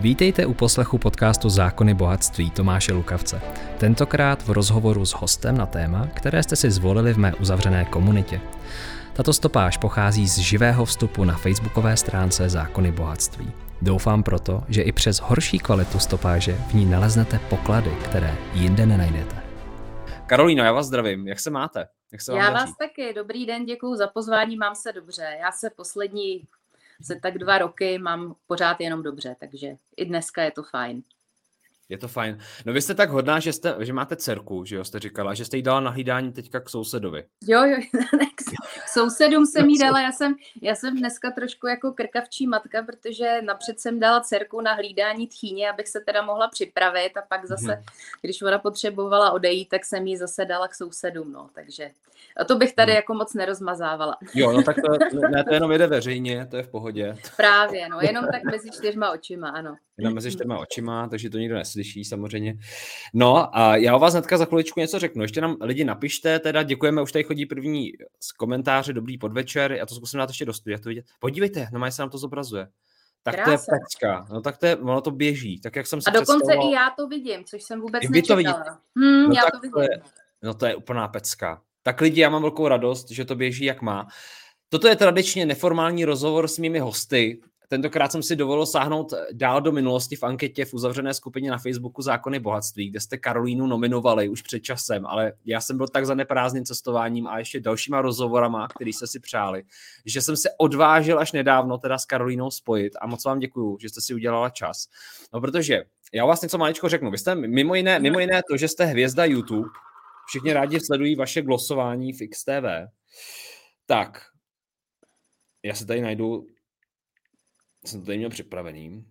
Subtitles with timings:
[0.00, 3.40] Vítejte u poslechu podcastu Zákony bohatství Tomáše Lukavce.
[3.78, 8.40] Tentokrát v rozhovoru s hostem na téma, které jste si zvolili v mé uzavřené komunitě.
[9.12, 13.52] Tato stopáž pochází z živého vstupu na facebookové stránce Zákony bohatství.
[13.82, 19.42] Doufám proto, že i přes horší kvalitu stopáže v ní naleznete poklady, které jinde nenajdete.
[20.26, 21.28] Karolíno, já vás zdravím.
[21.28, 21.86] Jak se máte?
[22.12, 22.64] Jak se vám já daří?
[22.64, 23.12] vás taky.
[23.14, 25.36] Dobrý den, děkuji za pozvání, mám se dobře.
[25.40, 26.42] Já se poslední
[27.02, 31.02] se tak dva roky mám pořád jenom dobře, takže i dneska je to fajn.
[31.88, 32.38] Je to fajn.
[32.64, 35.44] No vy jste tak hodná, že, jste, že máte dcerku, že jo, jste říkala, že
[35.44, 37.24] jste jí dala na hlídání teďka k sousedovi.
[37.46, 37.76] Jo, jo,
[38.84, 43.42] k sousedům jsem jí dala, já jsem, já jsem dneska trošku jako krkavčí matka, protože
[43.42, 47.72] napřed jsem dala dcerku na hlídání tchýně, abych se teda mohla připravit a pak zase,
[47.72, 47.84] hmm.
[48.20, 51.90] když ona potřebovala odejít, tak jsem jí zase dala k sousedům, no, takže
[52.36, 52.96] a to bych tady hmm.
[52.96, 54.16] jako moc nerozmazávala.
[54.34, 57.16] Jo, no tak to, ne, to jenom jede veřejně, to je v pohodě.
[57.36, 59.76] Právě, no, jenom tak mezi čtyřma očima, ano.
[59.98, 62.54] Jenom mezi čtyřma očima, takže to nikdo neslyší samozřejmě.
[63.14, 65.22] No a já o vás hnedka za chviličku něco řeknu.
[65.22, 69.86] Ještě nám lidi napište, teda děkujeme, už tady chodí první z komentáře, dobrý podvečer, já
[69.86, 71.04] to zkusím dát ještě do studia, to vidět.
[71.20, 72.68] Podívejte, no se nám to zobrazuje.
[73.22, 73.44] Tak Krása.
[73.44, 74.26] to je pecka.
[74.34, 75.60] No tak to je, ono to běží.
[75.60, 76.70] Tak jak jsem se A dokonce představoval...
[76.70, 78.64] i já to vidím, což jsem vůbec I nečekala.
[78.64, 79.72] To hmm, no já to vidím.
[79.72, 80.02] To je,
[80.42, 81.62] no to je úplná pecka.
[81.82, 84.06] Tak lidi, já mám velkou radost, že to běží jak má.
[84.68, 87.40] Toto je tradičně neformální rozhovor s mými hosty.
[87.68, 92.02] Tentokrát jsem si dovolil sáhnout dál do minulosti v anketě v uzavřené skupině na Facebooku
[92.02, 96.64] Zákony bohatství, kde jste Karolínu nominovali už před časem, ale já jsem byl tak zaneprázdněn
[96.64, 99.62] cestováním a ještě dalšíma rozhovorama, který jste si přáli,
[100.04, 103.88] že jsem se odvážil až nedávno teda s Karolínou spojit a moc vám děkuju, že
[103.88, 104.86] jste si udělala čas.
[105.32, 107.10] No protože já vás něco maličko řeknu.
[107.10, 109.68] Vy jste mimo jiné, mimo jiné to, že jste hvězda YouTube,
[110.26, 112.66] všichni rádi sledují vaše glosování v XTV,
[113.86, 114.22] tak
[115.62, 116.46] já se tady najdu
[117.88, 119.04] jsem to tady měl připravený,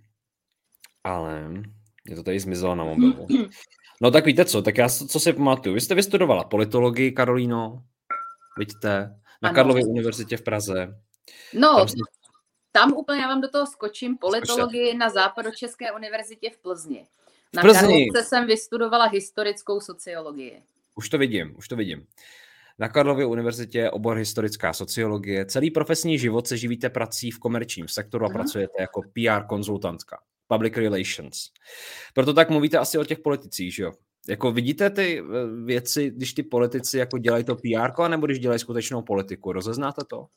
[1.04, 1.52] ale
[2.10, 3.28] je to tady zmizelo na mobilu.
[4.02, 5.76] No tak víte co, tak já co si pamatuju.
[5.76, 7.84] Vy jste vystudovala politologii, Karolíno,
[8.58, 9.56] vidíte, na ano.
[9.56, 11.00] Karlově univerzitě v Praze.
[11.54, 11.98] No, tam, jste...
[12.72, 14.98] tam úplně já vám do toho skočím, politologii Zkušte.
[14.98, 17.08] na Západočeské univerzitě v Plzni.
[17.54, 17.82] Na v Plzni.
[17.82, 20.64] Karlovce jsem vystudovala historickou sociologii.
[20.96, 22.08] Už to vidím, už to vidím.
[22.80, 25.46] Na Karlově univerzitě obor historická sociologie.
[25.46, 28.34] Celý profesní život se živíte prací v komerčním sektoru a Aha.
[28.34, 30.18] pracujete jako PR konzultantka.
[30.48, 31.38] Public relations.
[32.14, 33.92] Proto tak mluvíte asi o těch politicích, že jo?
[34.28, 35.24] Jako vidíte ty eh,
[35.66, 39.52] věci, když ty politici jako dělají to PR, nebo když dělají skutečnou politiku?
[39.52, 40.28] Rozeznáte to?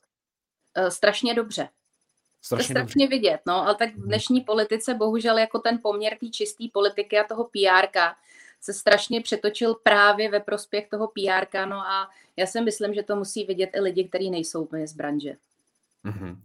[0.77, 1.69] Eh, strašně dobře.
[2.43, 3.16] Strašně, to strašně dobře.
[3.16, 7.25] vidět, no, ale tak v dnešní politice bohužel jako ten poměr té čisté politiky a
[7.25, 7.87] toho PR
[8.61, 13.17] se strašně přetočil právě ve prospěch toho PR, no a já si myslím, že to
[13.17, 15.37] musí vidět i lidi, kteří nejsou úplně z branže.
[16.06, 16.36] Mm-hmm.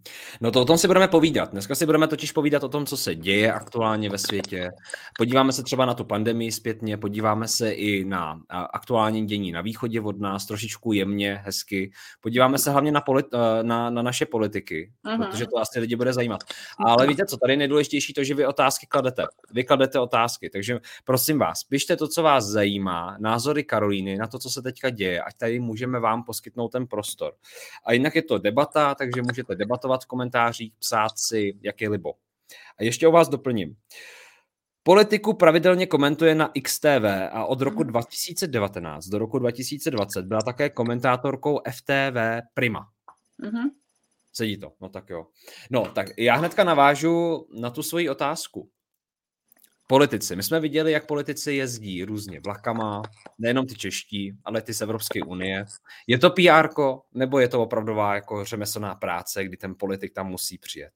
[0.42, 1.52] No to o tom si budeme povídat.
[1.52, 4.72] Dneska si budeme totiž povídat o tom, co se děje aktuálně ve světě.
[5.18, 10.02] Podíváme se třeba na tu pandemii zpětně, podíváme se i na aktuální dění na východě
[10.02, 11.92] od nás, trošičku jemně, hezky.
[12.22, 15.26] Podíváme se hlavně na, polit, eh, na, na naše politiky, mm-hmm.
[15.26, 16.44] protože to asi lidi bude zajímat.
[16.86, 19.24] Ale víte co, tady je nejdůležitější to, že vy otázky kladete.
[19.52, 24.40] Vy kladete otázky, takže prosím vás, pište to, co vás zajímá, názory Karolíny na to,
[24.40, 27.34] co se teďka děje, ať tady můžeme vám poskytnout ten prostor.
[27.86, 31.90] A jinak je to debata, takže můžete můžete debatovat v komentářích, psát si, jak je
[31.90, 32.14] libo.
[32.80, 33.76] A ještě o vás doplním.
[34.84, 41.62] Politiku pravidelně komentuje na XTV a od roku 2019 do roku 2020 byla také komentátorkou
[41.72, 42.18] FTV
[42.54, 42.90] Prima.
[43.44, 43.70] Mm-hmm.
[44.34, 45.28] Sedí to, no tak jo.
[45.70, 48.70] No, tak já hnedka navážu na tu svoji otázku.
[49.88, 50.36] Politici.
[50.36, 53.02] My jsme viděli, jak politici jezdí různě vlakama,
[53.38, 55.66] nejenom ty čeští, ale ty z Evropské unie.
[56.08, 56.68] Je to PR
[57.14, 60.94] nebo je to opravdová jako řemeslná práce, kdy ten politik tam musí přijet?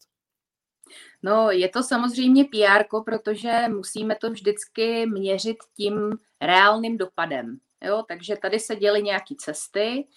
[1.24, 6.12] No, je to samozřejmě PR, protože musíme to vždycky měřit tím
[6.42, 7.58] reálným dopadem.
[7.84, 8.04] Jo?
[8.08, 10.08] Takže tady se děly nějaké cesty.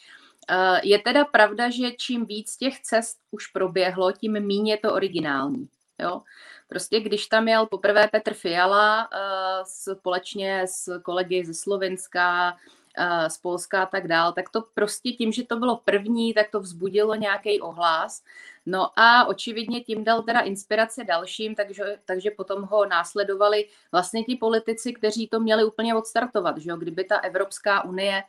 [0.51, 4.95] Eh, je teda pravda, že čím víc těch cest už proběhlo, tím méně je to
[4.95, 5.69] originální.
[6.03, 6.23] Jo?
[6.69, 9.65] Prostě když tam jel poprvé Petr Fiala uh,
[9.95, 12.57] společně s kolegy ze Slovenska,
[12.99, 16.51] uh, z Polska a tak dál, tak to prostě tím, že to bylo první, tak
[16.51, 18.23] to vzbudilo nějaký ohlas.
[18.67, 24.37] No a očividně tím dal teda inspirace dalším, takže, takže potom ho následovali vlastně ti
[24.37, 26.59] politici, kteří to měli úplně odstartovat.
[26.59, 26.77] Že jo?
[26.77, 28.23] Kdyby ta Evropská unie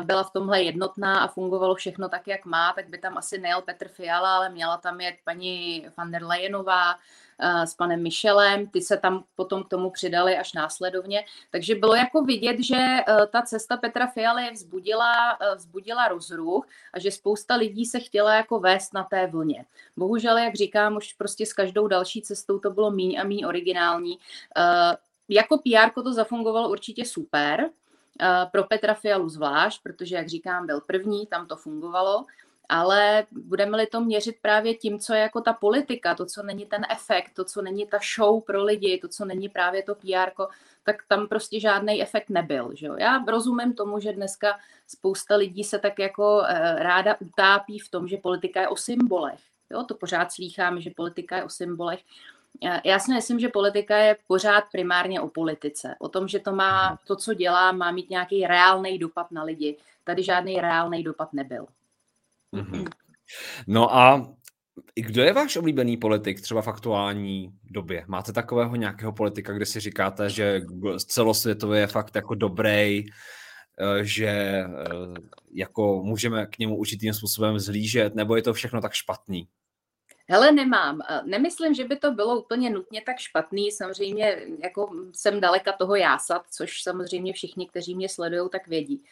[0.00, 3.62] byla v tomhle jednotná a fungovalo všechno tak, jak má, tak by tam asi nejel
[3.62, 6.94] Petr Fiala, ale měla tam jet paní van der Leyenová,
[7.64, 12.22] s panem Michelem, ty se tam potom k tomu přidali až následovně, takže bylo jako
[12.22, 18.00] vidět, že e, ta cesta Petra Fialy vzbudila, vzbudila rozruch a že spousta lidí se
[18.00, 19.51] chtěla jako vést na té vlně.
[19.96, 24.18] Bohužel, jak říkám, už prostě s každou další cestou to bylo míň a míň originální.
[24.56, 24.96] E,
[25.28, 27.70] jako PR to zafungovalo určitě super,
[28.52, 32.26] pro Petra Fialu zvlášť, protože, jak říkám, byl první, tam to fungovalo
[32.68, 36.86] ale budeme-li to měřit právě tím, co je jako ta politika, to, co není ten
[36.90, 40.30] efekt, to, co není ta show pro lidi, to, co není právě to PR,
[40.84, 42.70] tak tam prostě žádný efekt nebyl.
[42.74, 42.96] Že jo?
[42.98, 48.08] Já rozumím tomu, že dneska spousta lidí se tak jako eh, ráda utápí v tom,
[48.08, 49.40] že politika je o symbolech.
[49.70, 49.84] Jo?
[49.84, 52.00] To pořád slýcháme, že politika je o symbolech.
[52.84, 55.94] Já si myslím, že politika je pořád primárně o politice.
[55.98, 59.76] O tom, že to má, to, co dělá, má mít nějaký reálný dopad na lidi.
[60.04, 61.66] Tady žádný reálný dopad nebyl.
[62.54, 62.90] Mm-hmm.
[63.66, 64.34] No a
[64.94, 68.04] kdo je váš oblíbený politik třeba v aktuální době?
[68.08, 70.60] Máte takového nějakého politika, kde si říkáte, že
[71.06, 74.66] celosvětově je fakt jako dobrý, eh, že eh,
[75.54, 79.48] jako můžeme k němu určitým způsobem zlížet, nebo je to všechno tak špatný?
[80.28, 81.00] Hele, nemám.
[81.10, 83.70] Eh, nemyslím, že by to bylo úplně nutně tak špatný.
[83.70, 89.04] Samozřejmě jako jsem daleka toho jásat, což samozřejmě všichni, kteří mě sledují, tak vědí.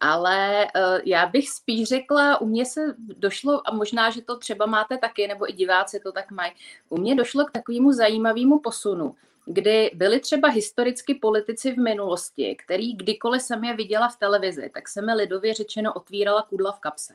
[0.00, 4.66] Ale uh, já bych spíš řekla, u mě se došlo, a možná, že to třeba
[4.66, 6.52] máte taky, nebo i diváci to tak mají,
[6.88, 9.14] u mě došlo k takovému zajímavému posunu,
[9.44, 14.88] kdy byli třeba historicky politici v minulosti, který kdykoliv jsem je viděla v televizi, tak
[14.88, 17.14] se mi lidově řečeno otvírala kudla v kapse.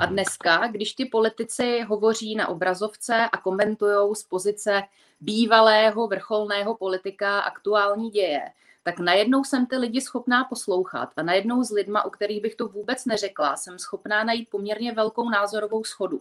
[0.00, 0.12] A mhm.
[0.12, 4.82] dneska, když ty politici hovoří na obrazovce a komentují z pozice
[5.20, 8.42] bývalého vrcholného politika aktuální děje,
[8.86, 12.68] tak najednou jsem ty lidi schopná poslouchat a najednou s lidma, u kterých bych to
[12.68, 16.20] vůbec neřekla, jsem schopná najít poměrně velkou názorovou schodu.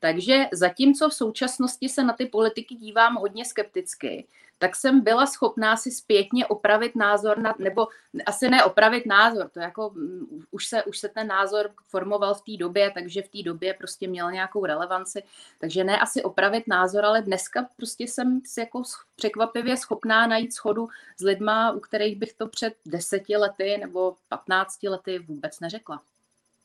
[0.00, 4.26] Takže zatímco v současnosti se na ty politiky dívám hodně skepticky,
[4.58, 7.88] tak jsem byla schopná si zpětně opravit názor, na, nebo
[8.26, 12.42] asi ne opravit názor, to jako mm, už se, už se ten názor formoval v
[12.42, 15.22] té době, takže v té době prostě měl nějakou relevanci,
[15.58, 18.82] takže ne asi opravit názor, ale dneska prostě jsem jako
[19.16, 24.88] překvapivě schopná najít schodu s lidma, u kterých bych to před deseti lety nebo patnácti
[24.88, 26.02] lety vůbec neřekla.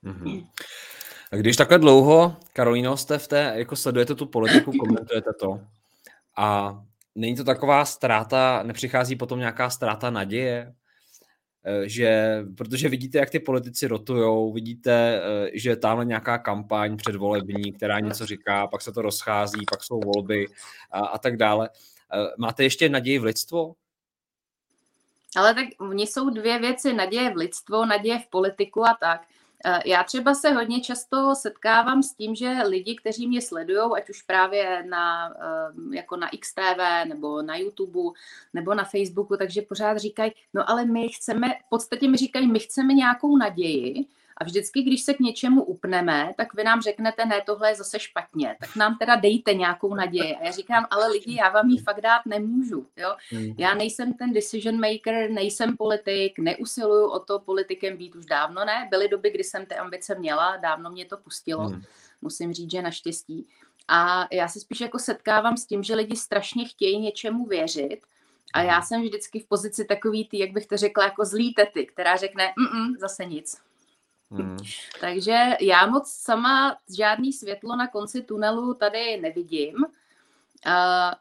[0.03, 0.47] Mm-hmm.
[1.31, 5.61] Když takhle dlouho, Karolino, jste v té, jako sledujete tu politiku, komentujete to
[6.35, 6.79] a
[7.15, 10.73] není to taková ztráta, nepřichází potom nějaká ztráta naděje,
[11.65, 16.97] eh, že, protože vidíte, jak ty politici rotujou, vidíte, eh, že je tamhle nějaká kampaň
[16.97, 20.45] předvolební, která něco říká, pak se to rozchází, pak jsou volby
[20.91, 21.69] a, a tak dále.
[22.13, 23.75] Eh, máte ještě naději v lidstvo?
[25.35, 29.21] Ale tak oni jsou dvě věci, naděje v lidstvo, naděje v politiku a tak.
[29.65, 34.09] Eh, já třeba se hodně často setkávám s tím, že lidi, kteří mě sledují, ať
[34.09, 37.99] už právě na, eh, jako na XTV nebo na YouTube
[38.53, 42.59] nebo na Facebooku, takže pořád říkají, no ale my chceme, v podstatě mi říkají, my
[42.59, 44.05] chceme nějakou naději,
[44.37, 47.99] a vždycky, když se k něčemu upneme, tak vy nám řeknete, ne, tohle je zase
[47.99, 50.35] špatně, tak nám teda dejte nějakou naději.
[50.35, 52.87] A já říkám, ale lidi, já vám ji fakt dát nemůžu.
[52.97, 53.15] Jo?
[53.29, 53.55] Hmm.
[53.57, 58.87] Já nejsem ten decision maker, nejsem politik, neusiluju o to politikem být už dávno ne.
[58.89, 61.67] Byly doby, kdy jsem ty ambice měla, dávno mě to pustilo.
[61.67, 61.81] Hmm.
[62.21, 63.47] Musím říct, že naštěstí.
[63.87, 67.99] A já se spíš jako setkávám s tím, že lidi strašně chtějí něčemu věřit,
[68.53, 68.83] a já hmm.
[68.83, 72.53] jsem vždycky v pozici takový ty, jak bych to řekla, jako zlý tety, která řekne,
[72.99, 73.57] zase nic.
[74.31, 74.57] Hmm.
[75.01, 79.75] Takže já moc sama žádný světlo na konci tunelu tady nevidím.
[80.65, 81.13] Uh,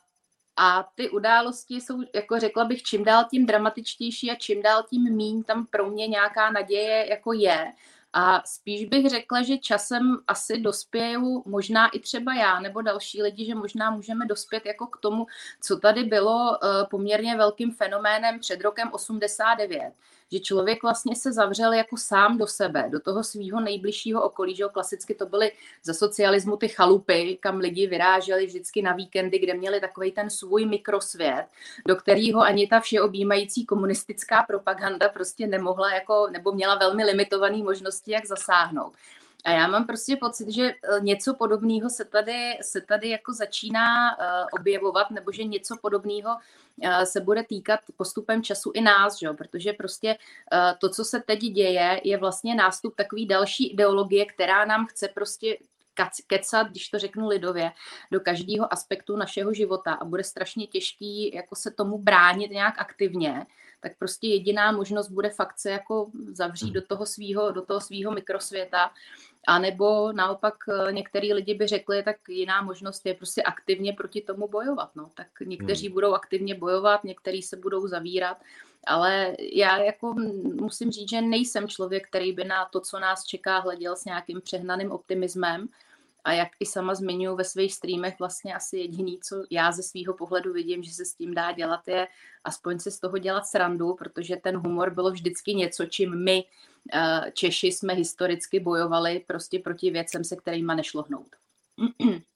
[0.57, 5.17] a ty události jsou, jako řekla bych, čím dál tím dramatičtější a čím dál tím
[5.17, 7.73] míň tam pro mě nějaká naděje jako je.
[8.13, 13.45] A spíš bych řekla, že časem asi dospěju, možná i třeba já nebo další lidi,
[13.45, 15.27] že možná můžeme dospět jako k tomu,
[15.61, 19.93] co tady bylo uh, poměrně velkým fenoménem před rokem 89
[20.33, 24.63] že člověk vlastně se zavřel jako sám do sebe, do toho svého nejbližšího okolí, že
[24.63, 29.55] jo, klasicky to byly za socialismu ty chalupy, kam lidi vyráželi vždycky na víkendy, kde
[29.55, 31.47] měli takový ten svůj mikrosvět,
[31.87, 38.13] do kterého ani ta všeobjímající komunistická propaganda prostě nemohla jako, nebo měla velmi limitované možnosti,
[38.13, 38.93] jak zasáhnout.
[39.45, 44.19] A já mám prostě pocit, že eh, něco podobného se tady, se tady jako začíná
[44.19, 46.31] uh, objevovat, nebo že něco podobného
[46.77, 49.29] uh, se bude týkat postupem času i nás, že?
[49.29, 50.17] protože prostě
[50.79, 55.57] to, co se teď děje, je vlastně nástup takové další ideologie, která nám chce prostě
[56.27, 57.73] kecat, když to řeknu lidově,
[58.11, 63.47] do každého aspektu našeho života a bude strašně těžký jako se tomu bránit nějak aktivně,
[63.81, 66.73] tak prostě jediná možnost bude fakt se jako zavřít hmm.
[66.73, 68.91] do toho svého do toho svýho mikrosvěta
[69.47, 74.21] a nebo naopak eh, některý lidi by řekli, tak jiná možnost je prostě aktivně proti
[74.21, 74.91] tomu bojovat.
[74.97, 75.11] No.
[75.15, 75.95] Tak někteří hmm.
[75.95, 78.37] budou aktivně bojovat, někteří se budou zavírat,
[78.87, 80.15] ale já jako
[80.61, 84.41] musím říct, že nejsem člověk, který by na to, co nás čeká, hleděl s nějakým
[84.41, 85.69] přehnaným optimismem.
[86.25, 90.15] A jak i sama zmiňuji ve svých streamech, vlastně asi jediný, co já ze svého
[90.15, 92.09] pohledu vidím, že se s tím dá dělat, je
[92.45, 96.45] aspoň si z toho dělat srandu, protože ten humor bylo vždycky něco, čím my
[96.93, 101.37] eh, Češi jsme historicky bojovali prostě proti věcem, se kterými nešlo hnout.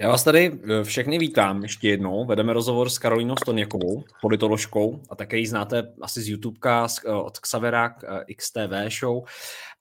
[0.00, 2.26] Já vás tady eh, všechny vítám ještě jednou.
[2.26, 7.38] Vedeme rozhovor s Karolínou Stoněkovou, politoložkou, a také ji znáte asi z YouTubeka eh, od
[7.38, 7.94] Xavera
[8.36, 9.24] XTV show.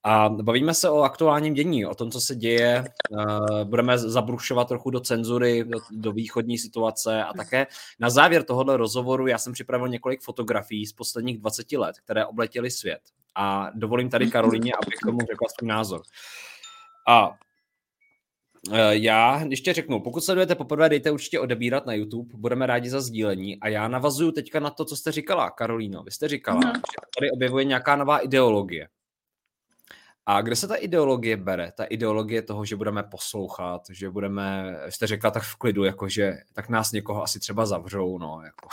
[0.07, 2.85] A bavíme se o aktuálním dění, o tom, co se děje.
[3.63, 7.67] Budeme zabrušovat trochu do cenzury, do, východní situace a také
[7.99, 12.71] na závěr tohohle rozhovoru já jsem připravil několik fotografií z posledních 20 let, které obletěly
[12.71, 12.99] svět.
[13.35, 16.01] A dovolím tady Karolíně, aby k tomu řekla svůj názor.
[17.07, 17.31] A
[18.89, 23.59] já ještě řeknu, pokud sledujete poprvé, dejte určitě odebírat na YouTube, budeme rádi za sdílení
[23.59, 26.03] a já navazuju teďka na to, co jste říkala, Karolíno.
[26.03, 26.75] Vy jste říkala, uh-huh.
[26.75, 28.87] že tady objevuje nějaká nová ideologie.
[30.25, 31.71] A kde se ta ideologie bere?
[31.71, 36.37] Ta ideologie toho, že budeme poslouchat, že budeme, jste řekla tak v klidu, jako že
[36.53, 38.69] tak nás někoho asi třeba zavřou, no, jako.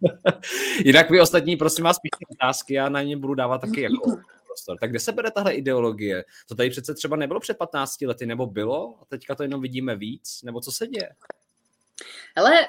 [0.84, 4.16] Jinak vy ostatní, prosím vás, píšte otázky, já na ně budu dávat taky jako
[4.52, 4.78] prostor.
[4.78, 6.24] Tak kde se bere tahle ideologie?
[6.48, 8.94] To tady přece třeba nebylo před 15 lety, nebo bylo?
[9.02, 10.42] A teďka to jenom vidíme víc?
[10.44, 11.10] Nebo co se děje?
[12.36, 12.66] Ale eh,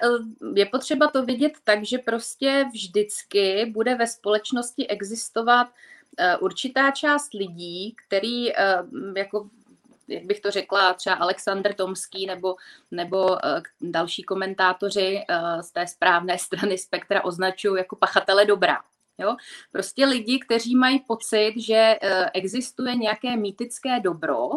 [0.55, 5.67] je potřeba to vidět tak, že prostě vždycky bude ve společnosti existovat
[6.17, 8.83] Eh, určitá část lidí, který eh,
[9.17, 9.49] jako
[10.07, 12.55] jak bych to řekla, třeba Alexander Tomský nebo,
[12.91, 13.37] nebo
[13.81, 15.23] další komentátoři
[15.61, 18.81] z té správné strany spektra označují jako pachatele dobra.
[19.17, 19.35] Jo?
[19.71, 21.95] Prostě lidi, kteří mají pocit, že
[22.33, 24.49] existuje nějaké mýtické dobro,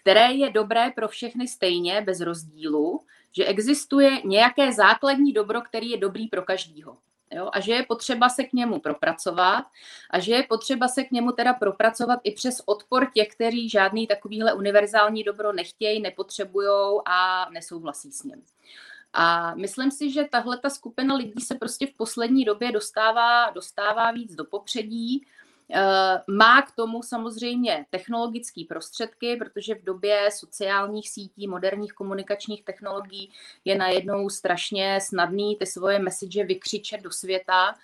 [0.00, 5.96] které je dobré pro všechny stejně, bez rozdílu, že existuje nějaké základní dobro, který je
[5.96, 6.96] dobrý pro každýho.
[7.32, 7.50] Jo?
[7.52, 9.64] A že je potřeba se k němu propracovat
[10.10, 14.06] a že je potřeba se k němu teda propracovat i přes odpor těch, kteří žádný
[14.06, 18.42] takovýhle univerzální dobro nechtějí, nepotřebují a nesouhlasí s ním.
[19.12, 24.10] A myslím si, že tahle ta skupina lidí se prostě v poslední době dostává, dostává
[24.10, 25.26] víc do popředí
[25.72, 33.30] Eh, má k tomu samozřejmě technologické prostředky, protože v době sociálních sítí, moderních komunikačních technologií
[33.64, 37.74] je najednou strašně snadný ty svoje message vykřičet do světa,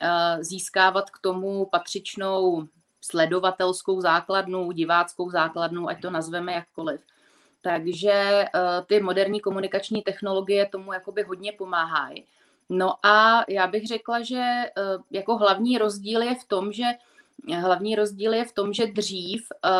[0.00, 2.68] eh, získávat k tomu patřičnou
[3.00, 7.00] sledovatelskou základnu, diváckou základnu, ať to nazveme jakkoliv.
[7.64, 8.48] Takže eh,
[8.86, 12.24] ty moderní komunikační technologie tomu jakoby hodně pomáhají.
[12.68, 14.62] No a já bych řekla, že
[15.10, 16.84] jako hlavní rozdíl je v tom, že
[17.60, 19.70] hlavní rozdíl je v tom, že dřív uh,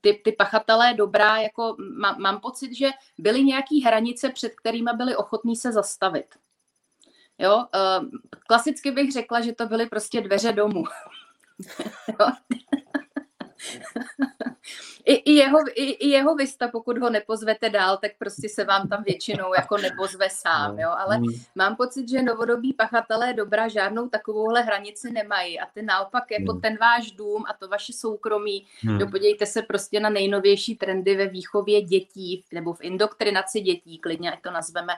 [0.00, 5.16] ty, ty pachatelé dobrá, jako má, mám pocit, že byly nějaké hranice, před kterými byli
[5.16, 6.26] ochotní se zastavit.
[7.38, 7.66] Jo,
[8.46, 10.84] klasicky bych řekla, že to byly prostě dveře domů.
[15.04, 18.88] I, i, jeho, i, i jeho vista, pokud ho nepozvete dál, tak prostě se vám
[18.88, 21.26] tam většinou jako nepozve sám, no, jo, ale mm.
[21.54, 26.60] mám pocit, že novodobí pachatelé dobra žádnou takovouhle hranici nemají a ty naopak jako mm.
[26.60, 29.00] ten váš dům a to vaše soukromí, mm.
[29.00, 34.32] jo, podívejte se prostě na nejnovější trendy ve výchově dětí nebo v indoktrinaci dětí, klidně
[34.32, 34.92] ať to nazveme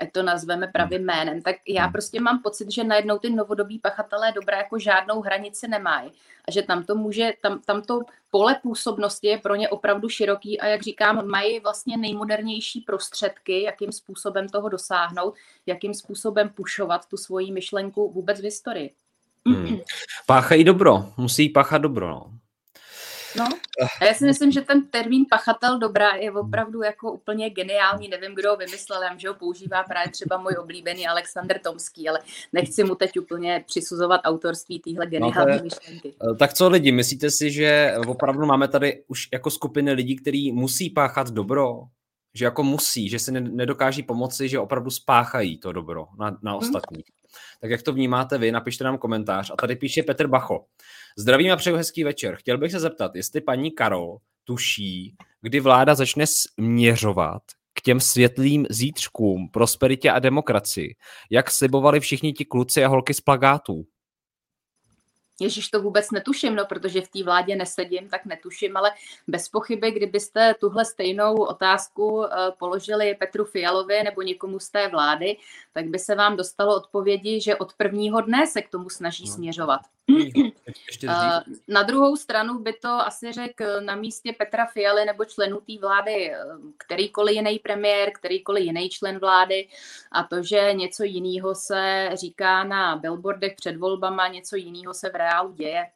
[0.00, 1.06] ať to nazveme pravým hmm.
[1.06, 1.92] jménem, tak já hmm.
[1.92, 6.10] prostě mám pocit, že najednou ty novodobí pachatelé dobré jako žádnou hranici nemají
[6.48, 10.60] a že tam to může, tam, tam to pole působnosti je pro ně opravdu široký
[10.60, 15.34] a jak říkám, mají vlastně nejmodernější prostředky, jakým způsobem toho dosáhnout,
[15.66, 18.90] jakým způsobem pušovat tu svoji myšlenku vůbec v historii.
[19.46, 19.78] Hmm.
[20.26, 22.08] Páchají dobro, musí páchat dobro.
[22.08, 22.30] No.
[23.36, 23.48] No,
[24.00, 28.08] a já si myslím, že ten termín pachatel dobra je opravdu jako úplně geniální.
[28.08, 32.20] Nevím, kdo ho vymyslel, já že ho používá právě třeba můj oblíbený Alexander Tomský, ale
[32.52, 36.14] nechci mu teď úplně přisuzovat autorství téhle geniální no, myšlenky.
[36.32, 40.52] Eh, tak co lidi, myslíte si, že opravdu máme tady už jako skupiny lidí, kteří
[40.52, 41.80] musí páchat dobro?
[42.34, 46.96] Že jako musí, že se nedokáží pomoci, že opravdu spáchají to dobro na, na ostatní.
[46.96, 47.24] Hmm.
[47.60, 49.50] Tak jak to vnímáte vy, napište nám komentář.
[49.50, 50.64] A tady píše Petr Bacho.
[51.18, 52.36] Zdravím a přeju hezký večer.
[52.36, 57.42] Chtěl bych se zeptat, jestli paní Karol tuší, kdy vláda začne směřovat
[57.74, 60.94] k těm světlým zítřkům, prosperitě a demokracii,
[61.30, 63.84] jak slibovali všichni ti kluci a holky z plagátů.
[65.40, 68.92] Ježíš to vůbec netuším, no, protože v té vládě nesedím, tak netuším, ale
[69.28, 72.26] bez pochyby, kdybyste tuhle stejnou otázku uh,
[72.58, 75.36] položili Petru Fialovi nebo někomu z té vlády,
[75.74, 79.32] tak by se vám dostalo odpovědi, že od prvního dne se k tomu snaží no.
[79.32, 79.80] směřovat.
[81.04, 81.10] Uh,
[81.68, 86.32] na druhou stranu by to asi řekl na místě Petra Fialy nebo členů té vlády
[86.76, 89.68] kterýkoliv jiný premiér, kterýkoliv jiný člen vlády
[90.12, 95.14] a to, že něco jiného se říká na billboardech před volbama, něco jiného se v
[95.14, 95.90] reálu děje.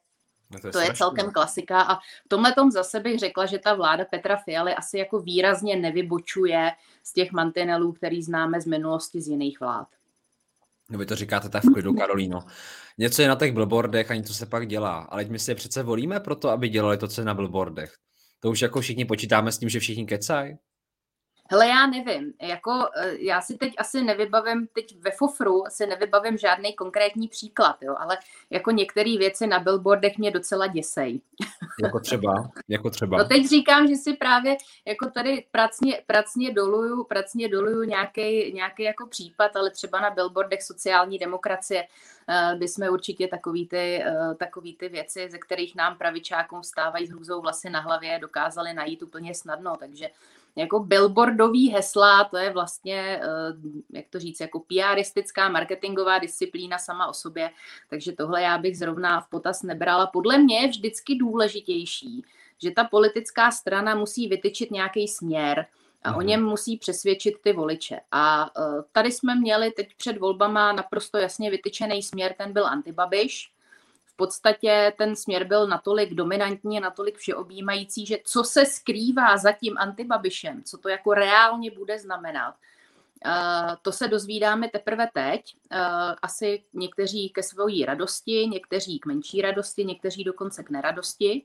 [0.51, 3.59] No to je, to je celkem klasika a v tomhle tom zase bych řekla, že
[3.59, 6.71] ta vláda Petra Fialy asi jako výrazně nevybočuje
[7.03, 9.89] z těch mantinelů, který známe z minulosti z jiných vlád.
[10.91, 12.45] No vy to říkáte tak v klidu, Karolíno.
[12.99, 14.99] Něco je na těch billboardech a něco se pak dělá.
[14.99, 17.95] Ale my si je přece volíme proto, aby dělali to, co je na billboardech.
[18.41, 20.59] To už jako všichni počítáme s tím, že všichni kecají.
[21.51, 26.39] Hele, já nevím, jako eh, já si teď asi nevybavím, teď ve Fofru asi nevybavím
[26.39, 28.19] žádný konkrétní příklad, jo, ale
[28.51, 31.21] jako některé věci na billboardech mě docela děsej.
[31.83, 33.19] Jako třeba, jako třeba.
[33.19, 38.83] No teď říkám, že si právě jako tady pracně, pracně doluju, pracně doluju nějaký, nějaký
[38.83, 41.85] jako případ, ale třeba na billboardech sociální demokracie
[42.59, 47.11] by jsme určitě takový ty, uh, takový ty věci, ze kterých nám pravičákům vstávají s
[47.11, 50.09] hrůzou vlasy na hlavě, dokázali najít úplně snadno, takže
[50.59, 53.27] jako billboardový hesla, to je vlastně, eh,
[53.93, 57.51] jak to říct, jako PRistická marketingová disciplína sama o sobě,
[57.91, 60.07] takže tohle já bych zrovna v potaz nebrala.
[60.07, 62.25] Podle mě je vždycky důležitější,
[62.63, 65.67] že ta politická strana musí vytyčit nějaký směr,
[66.03, 66.27] a o mhm.
[66.27, 68.01] něm musí přesvědčit ty voliče.
[68.13, 73.53] A eh, tady jsme měli teď před volbama naprosto jasně vytyčený směr, ten byl antibabiš
[74.19, 80.63] podstatě ten směr byl natolik dominantní, natolik všeobjímající, že co se skrývá za tím antibabišem,
[80.65, 82.55] co to jako reálně bude znamenat,
[83.27, 85.55] Uh, to se dozvídáme teprve teď.
[85.73, 85.79] Uh,
[86.23, 91.43] asi někteří ke svojí radosti, někteří k menší radosti, někteří dokonce k neradosti.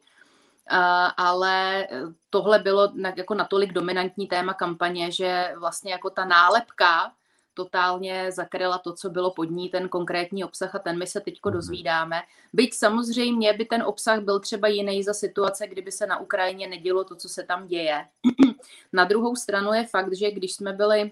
[0.71, 0.77] Uh,
[1.17, 1.87] ale
[2.29, 7.11] tohle bylo jako natolik dominantní téma kampaně, že vlastně jako ta nálepka
[7.53, 11.49] totálně zakryla to, co bylo pod ní, ten konkrétní obsah a ten my se teďko
[11.49, 11.57] mhm.
[11.57, 12.21] dozvídáme.
[12.53, 17.03] Byť samozřejmě by ten obsah byl třeba jiný za situace, kdyby se na Ukrajině nedělo
[17.03, 18.05] to, co se tam děje.
[18.93, 21.11] na druhou stranu je fakt, že když jsme byli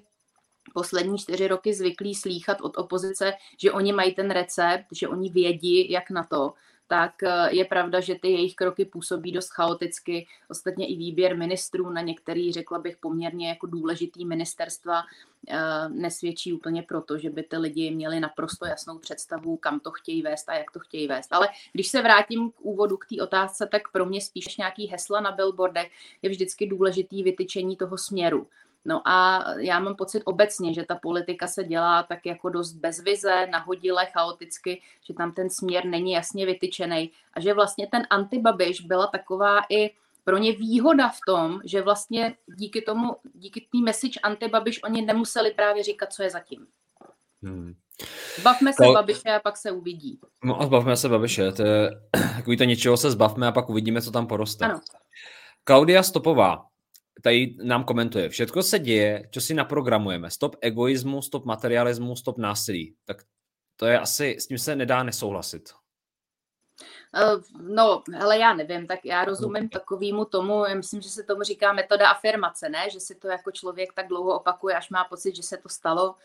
[0.74, 5.92] poslední čtyři roky zvyklí slýchat od opozice, že oni mají ten recept, že oni vědí,
[5.92, 6.54] jak na to,
[6.92, 10.28] tak eh, je pravda, že ty jejich kroky působí dost chaoticky.
[10.50, 15.04] Ostatně i výběr ministrů na některý, řekla bych, poměrně jako důležitý ministerstva
[15.48, 20.22] eh, nesvědčí úplně proto, že by ty lidi měli naprosto jasnou představu, kam to chtějí
[20.22, 21.34] vést a jak to chtějí vést.
[21.34, 25.22] Ale když se vrátím k úvodu, k té otázce, tak pro mě spíš nějaký hesla
[25.22, 28.48] na billboardech je vždycky důležitý vytyčení toho směru.
[28.86, 33.04] No a já mám pocit obecně, že ta politika se dělá tak jako dost bez
[33.04, 38.82] vize, nahodile, chaoticky, že tam ten směr není jasně vytyčený a že vlastně ten antibabiš
[38.82, 39.92] byla taková i
[40.24, 45.52] pro ně výhoda v tom, že vlastně díky tomu, díky té message antibabiš oni nemuseli
[45.52, 46.68] právě říkat, co je zatím.
[47.44, 47.74] Hmm.
[48.40, 48.94] Zbavme se to...
[48.94, 50.20] Babiše a pak se uvidí.
[50.44, 51.90] No a zbavme se Babiše, to je
[52.36, 54.66] takový to něčeho se zbavme a pak uvidíme, co tam poroste.
[54.66, 54.80] Ano.
[55.64, 56.66] Klaudia Stopová,
[57.22, 60.32] tady nám komentuje, všetko se děje, co si naprogramujeme.
[60.32, 62.96] Stop egoismu, stop materialismu, stop násilí.
[63.06, 63.24] Tak
[63.76, 65.70] to je asi, s tím se nedá nesouhlasit.
[67.16, 71.44] Eh, no, ale já nevím, tak já rozumím takovému tomu, já myslím, že se tomu
[71.44, 72.90] říká metoda afirmace, ne?
[72.90, 76.16] Že si to jako člověk tak dlouho opakuje, až má pocit, že se to stalo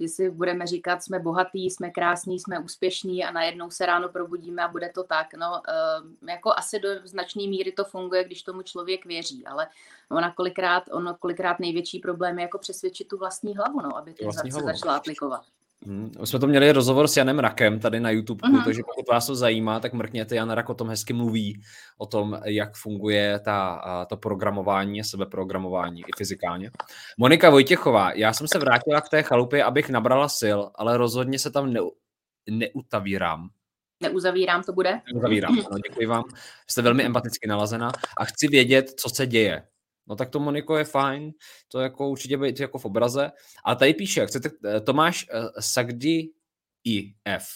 [0.00, 4.62] že si budeme říkat, jsme bohatí, jsme krásní, jsme úspěšní a najednou se ráno probudíme
[4.62, 5.34] a bude to tak.
[5.34, 9.68] No, eh, jako asi do značné míry to funguje, když tomu člověk věří, ale
[10.10, 14.28] ona kolikrát, ono kolikrát největší problém je jako přesvědčit tu vlastní hlavu, no, aby ty
[14.28, 15.44] vzorce začala aplikovat.
[15.84, 16.12] Hmm.
[16.24, 18.64] Jsme to měli rozhovor s Janem Rakem tady na YouTube, uh-huh.
[18.64, 21.60] takže pokud vás to zajímá, tak mrkněte, Jan Rak o tom hezky mluví,
[21.98, 26.70] o tom, jak funguje ta, to programování, sebeprogramování i fyzikálně.
[27.18, 31.50] Monika Vojtěchová, já jsem se vrátila k té chalupě, abych nabrala sil, ale rozhodně se
[31.50, 31.80] tam ne,
[32.50, 33.48] neutavírám.
[34.02, 35.00] Neuzavírám to bude?
[35.12, 36.24] Neuzavírám, ano, děkuji vám.
[36.70, 39.62] Jste velmi empaticky nalazená a chci vědět, co se děje.
[40.06, 41.32] No tak to Moniko je fajn,
[41.68, 43.32] to jako určitě být jako v obraze.
[43.64, 46.32] A tady píše, chcete, eh, Tomáš uh, Sagdi
[46.84, 47.46] IF.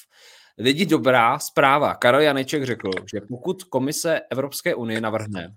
[0.59, 1.95] Lidi dobrá zpráva.
[1.95, 5.57] Karel Janeček řekl, že pokud komise Evropské unie navrhne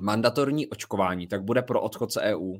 [0.00, 2.54] mandatorní očkování, tak bude pro odchodce EU.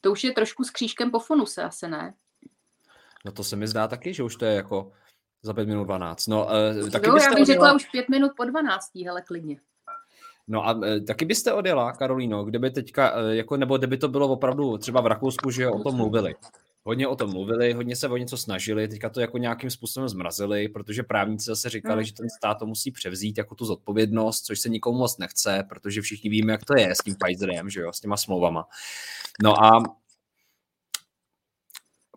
[0.00, 2.14] To už je trošku s křížkem po funuse, asi ne?
[3.24, 4.92] No to se mi zdá taky, že už to je jako
[5.42, 6.26] za 5 minut 12.
[6.26, 6.46] No,
[6.80, 9.60] uh, taky jo, já bych řekla už 5 minut po 12, hele klidně.
[10.48, 14.28] No a e, taky byste odjela, Karolíno, kdyby teďka, e, jako, nebo kdyby to bylo
[14.28, 16.34] opravdu třeba v Rakousku, že o tom mluvili.
[16.86, 20.68] hodně o tom mluvili, hodně se o něco snažili, teďka to jako nějakým způsobem zmrazili,
[20.68, 22.04] protože právníci zase říkali, mm.
[22.04, 26.00] že ten stát to musí převzít jako tu zodpovědnost, což se nikomu moc nechce, protože
[26.02, 28.66] všichni víme, jak to je s tím Pfizerem, že jo, s těma smlouvama.
[29.42, 29.82] No a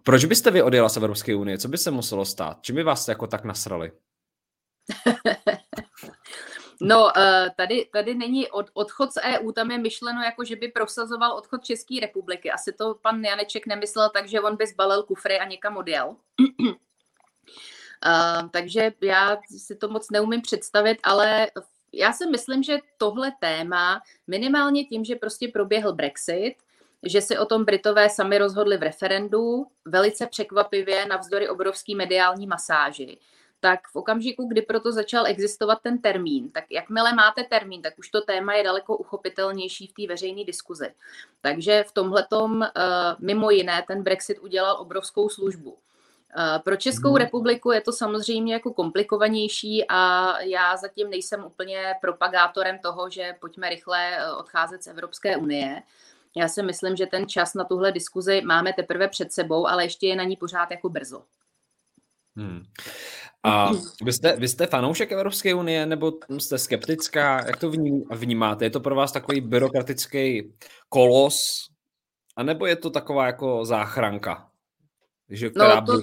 [0.04, 1.58] proč byste vy odjela z Evropské unie?
[1.58, 2.58] Co by se muselo stát?
[2.62, 3.92] Čím by vás jako tak nasrali?
[6.82, 10.68] No, eh, tady, tady není od, odchod z EU, tam je myšleno jako, že by
[10.68, 12.52] prosazoval odchod České republiky.
[12.52, 16.16] Asi to pan Janeček nemyslel tak, že on by zbalil kufry a někam odjel.
[16.40, 16.76] Uh,
[18.52, 21.48] takže já si to moc neumím představit, ale
[21.94, 26.56] já si myslím, že tohle téma, minimálně tím, že prostě proběhl Brexit,
[27.06, 33.18] že si o tom Britové sami rozhodli v referendu, velice překvapivě navzdory obrovský mediální masáži,
[33.60, 38.10] tak v okamžiku, kdy proto začal existovat ten termín, tak jakmile máte termín, tak už
[38.10, 40.94] to téma je daleko uchopitelnější v té veřejné diskuzi.
[41.42, 42.70] Takže v tomhletom eh,
[43.20, 45.78] mimo jiné ten Brexit udělal obrovskou službu.
[46.38, 47.18] Eh, pro Českou hmm.
[47.18, 53.70] republiku je to samozřejmě jako komplikovanější a já zatím nejsem úplně propagátorem toho, že pojďme
[53.70, 55.84] rychle eh, odcházet z Evropské unie.
[56.36, 60.08] Já si myslím, že ten čas na tuhle diskuzi máme teprve před sebou, ale ještě
[60.08, 61.24] je na ní pořád jako brzo.
[62.38, 62.64] Hmm.
[63.44, 63.72] A
[64.04, 67.46] vy jste, vy jste fanoušek Evropské unie, nebo jste skeptická?
[67.48, 67.72] Jak to
[68.16, 68.66] vnímáte?
[68.66, 70.54] Je to pro vás takový byrokratický
[70.90, 71.70] kolos?
[72.36, 74.50] A nebo je to taková jako záchranka?
[75.30, 76.02] Že, která no to...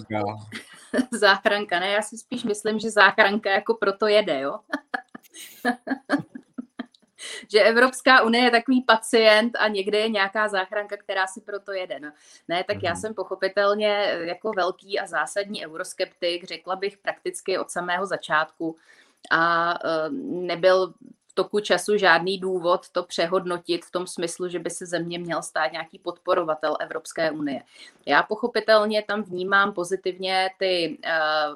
[1.18, 1.88] záchranka, ne?
[1.88, 4.58] Já si spíš myslím, že záchranka jako proto jede, jo?
[7.50, 12.00] že Evropská unie je takový pacient a někde je nějaká záchranka, která si proto jede.
[12.00, 12.12] No,
[12.48, 13.00] ne, tak já mhm.
[13.00, 13.88] jsem pochopitelně
[14.20, 18.76] jako velký a zásadní euroskeptik, řekla bych prakticky od samého začátku
[19.30, 20.94] a e, nebyl
[21.34, 25.72] toku času žádný důvod to přehodnotit v tom smyslu, že by se země měl stát
[25.72, 27.62] nějaký podporovatel Evropské unie.
[28.06, 31.10] Já pochopitelně tam vnímám pozitivně ty uh,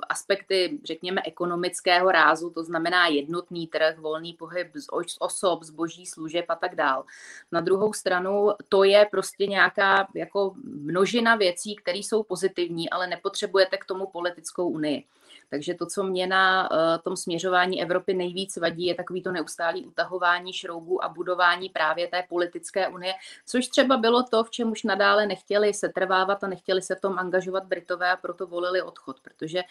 [0.09, 6.55] aspekty, řekněme, ekonomického rázu, to znamená jednotný trh, volný pohyb z osob, zboží, služeb a
[6.55, 7.05] tak dál.
[7.53, 13.77] Na druhou stranu to je prostě nějaká jako množina věcí, které jsou pozitivní, ale nepotřebujete
[13.77, 15.05] k tomu politickou unii.
[15.51, 19.87] Takže to, co mě na uh, tom směřování Evropy nejvíc vadí, je takový to neustálý
[19.87, 23.15] utahování šroubů a budování právě té politické unie,
[23.47, 27.01] což třeba bylo to, v čem už nadále nechtěli se trvávat a nechtěli se v
[27.01, 29.63] tom angažovat Britové a proto volili odchod, protože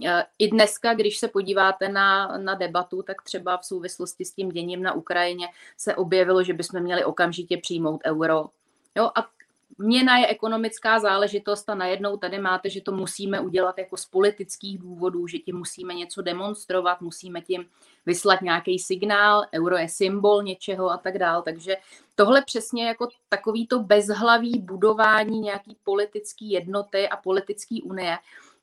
[0.00, 4.48] uh, i dneska, když se podíváte na, na debatu, tak třeba v souvislosti s tím
[4.48, 8.46] děním na Ukrajině se objevilo, že bychom měli okamžitě přijmout euro.
[8.96, 9.28] Jo, a
[9.78, 14.78] Měna je ekonomická záležitost a najednou tady máte, že to musíme udělat jako z politických
[14.78, 17.64] důvodů, že tím musíme něco demonstrovat, musíme tím
[18.06, 21.42] vyslat nějaký signál, euro je symbol něčeho a tak dál.
[21.42, 21.76] Takže
[22.14, 28.18] tohle přesně jako takovýto bezhlavý budování nějaký politický jednoty a politický unie,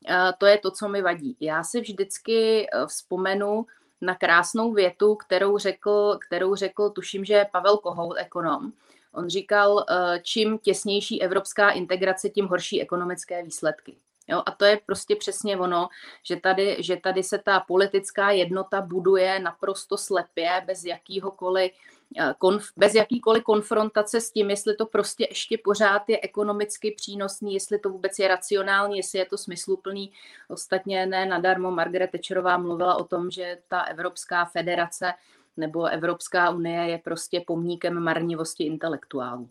[0.08, 1.38] eh, to je to, co mi vadí.
[1.40, 3.66] Já si vždycky eh, vzpomenu
[4.02, 8.72] na krásnou větu, kterou řekl, kterou řekl tuším, že Pavel Kohout, ekonom,
[9.14, 13.98] On říkal, eh, čím těsnější evropská integrace, tím horší ekonomické výsledky.
[14.28, 15.90] Jo, a to je prostě přesně ono,
[16.24, 22.94] že tady, že tady se ta politická jednota buduje naprosto slepě, bez eh, konf, bez
[22.94, 28.20] jakýkoliv konfrontace s tím, jestli to prostě ještě pořád je ekonomicky přínosný, jestli to vůbec
[28.20, 30.12] je racionální, jestli je to smysluplný.
[30.48, 35.14] Ostatně ne nadarmo Margaret Thatcherová mluvila o tom, že ta Evropská federace
[35.58, 39.50] nebo Evropská unie je prostě pomníkem marnivosti intelektuálů.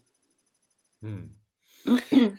[1.03, 1.35] Hmm.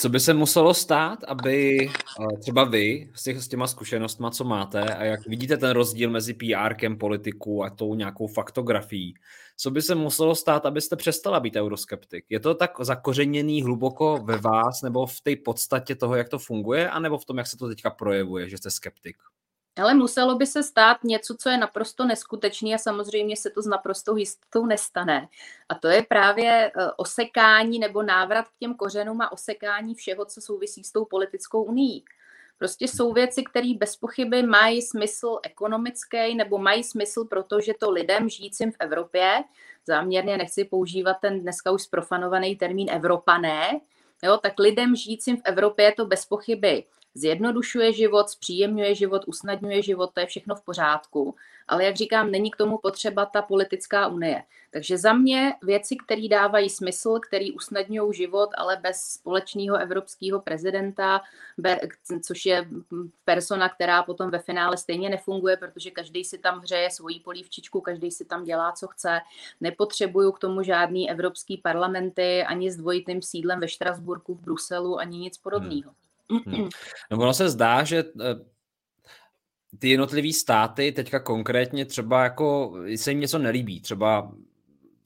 [0.00, 4.44] Co by se muselo stát, aby eh, třeba vy s, těch, s těma zkušenostma, co
[4.44, 9.14] máte, a jak vidíte ten rozdíl mezi PR-kem politiků a tou nějakou faktografií,
[9.56, 12.24] co by se muselo stát, abyste přestala být euroskeptik?
[12.28, 16.90] Je to tak zakořeněný hluboko ve vás, nebo v té podstatě toho, jak to funguje,
[16.90, 19.16] anebo v tom, jak se to teďka projevuje, že jste skeptik?
[19.76, 23.66] Ale muselo by se stát něco, co je naprosto neskutečné a samozřejmě se to s
[23.66, 25.28] naprostou jistotou nestane.
[25.68, 30.40] A to je právě eh, osekání nebo návrat k těm kořenům a osekání všeho, co
[30.40, 32.02] souvisí s tou politickou unii.
[32.58, 38.28] Prostě jsou věci, které bez pochyby mají smysl ekonomický nebo mají smysl, protože to lidem
[38.28, 39.44] žijícím v Evropě,
[39.86, 43.80] záměrně nechci používat ten dneska už sprofanovaný termín Evropané,
[44.22, 50.10] jo, tak lidem žijícím v Evropě to bez pochyby zjednodušuje život, zpříjemňuje život, usnadňuje život,
[50.14, 51.34] to je všechno v pořádku.
[51.68, 54.42] Ale jak říkám, není k tomu potřeba ta politická unie.
[54.70, 61.20] Takže za mě věci, které dávají smysl, které usnadňují život, ale bez společného evropského prezidenta,
[62.22, 62.68] což je
[63.24, 68.10] persona, která potom ve finále stejně nefunguje, protože každý si tam hřeje svoji polívčičku, každý
[68.10, 69.20] si tam dělá, co chce.
[69.60, 75.18] Nepotřebuju k tomu žádný evropský parlamenty, ani s dvojitým sídlem ve Štrasburku, v Bruselu, ani
[75.18, 75.90] nic podobného.
[75.90, 76.09] Hmm.
[76.30, 76.68] Hmm.
[77.10, 78.34] No ono se zdá, že eh,
[79.78, 84.32] ty jednotlivé státy teďka konkrétně třeba jako se jim něco nelíbí, třeba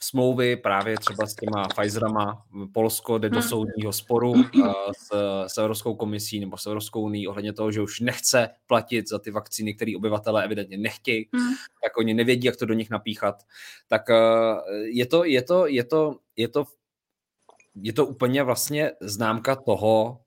[0.04, 2.44] smlouvy právě třeba s těma Pfizerama.
[2.72, 3.48] Polsko jde do hmm.
[3.48, 5.10] soudního sporu eh, s,
[5.46, 9.30] s Evropskou komisí nebo s Evropskou unii ohledně toho, že už nechce platit za ty
[9.30, 11.54] vakcíny, které obyvatelé evidentně nechtějí, hmm.
[11.82, 13.42] tak oni nevědí, jak to do nich napíchat.
[13.88, 14.14] Tak eh,
[14.84, 16.64] je to, je to, je to, je to,
[17.74, 20.20] je to úplně vlastně známka toho,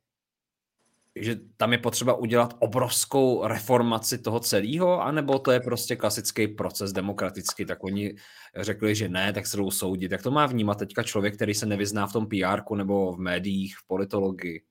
[1.19, 6.93] že tam je potřeba udělat obrovskou reformaci toho celého, anebo to je prostě klasický proces
[6.93, 8.15] demokratický, tak oni
[8.55, 10.11] řekli, že ne, tak se jdou soudit.
[10.11, 13.77] Jak to má vnímat teďka člověk, který se nevyzná v tom pr nebo v médiích,
[13.77, 14.61] v politologii?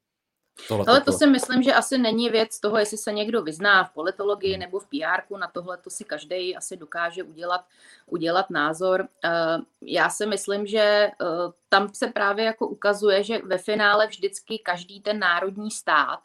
[0.69, 3.93] Tohle, Ale to si myslím, že asi není věc toho, jestli se někdo vyzná v
[3.93, 4.61] politologii hmm.
[4.61, 7.65] nebo v pr na tohle to si každý asi dokáže udělat,
[8.07, 9.09] udělat názor.
[9.25, 11.13] Eh, já si myslím, že eh,
[11.69, 16.21] tam se právě jako ukazuje, že ve finále vždycky každý ten národní stát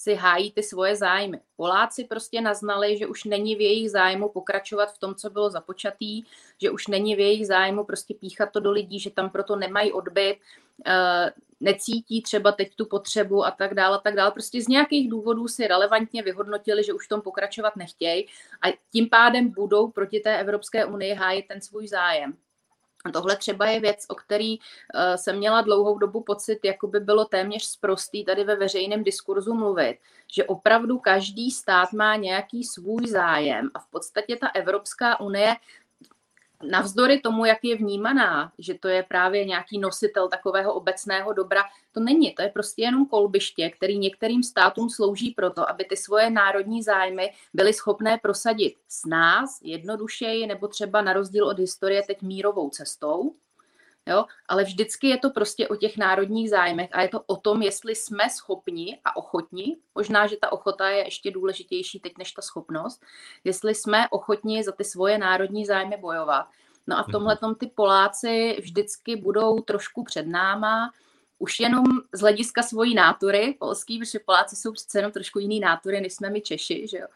[0.00, 1.40] si hájí ty svoje zájmy.
[1.56, 6.22] Poláci prostě naznali, že už není v jejich zájmu pokračovat v tom, co bylo započatý,
[6.62, 9.92] že už není v jejich zájmu prostě píchat to do lidí, že tam proto nemají
[9.92, 10.36] odbyt,
[10.86, 14.30] eh, necítí třeba teď tu potřebu a tak dále, a tak dále.
[14.30, 18.26] Prostě z nějakých důvodů si relevantně vyhodnotili, že už v tom pokračovat nechtějí
[18.62, 22.36] a tím pádem budou proti té Evropské unii hájit ten svůj zájem.
[23.04, 24.64] A tohle třeba je věc, o který uh,
[25.16, 29.98] jsem měla dlouhou dobu pocit, jako by bylo téměř sprostý tady ve veřejném diskurzu mluvit,
[30.34, 35.56] že opravdu každý stát má nějaký svůj zájem a v podstatě ta Evropská unie
[36.62, 42.00] navzdory tomu, jak je vnímaná, že to je právě nějaký nositel takového obecného dobra, to
[42.00, 42.34] není.
[42.34, 47.32] To je prostě jenom kolbiště, který některým státům slouží proto, aby ty svoje národní zájmy
[47.54, 53.34] byly schopné prosadit s nás jednodušeji nebo třeba na rozdíl od historie teď mírovou cestou.
[54.06, 54.24] Jo?
[54.48, 57.94] Ale vždycky je to prostě o těch národních zájmech a je to o tom, jestli
[57.94, 63.02] jsme schopni a ochotni, možná, že ta ochota je ještě důležitější teď než ta schopnost,
[63.44, 66.46] jestli jsme ochotni za ty svoje národní zájmy bojovat.
[66.86, 67.12] No a v mhm.
[67.12, 70.92] tomhle ty Poláci vždycky budou trošku před náma,
[71.38, 76.00] už jenom z hlediska svojí nátury polský, protože Poláci jsou přece jenom trošku jiný nátury,
[76.00, 77.06] než jsme my Češi, že jo?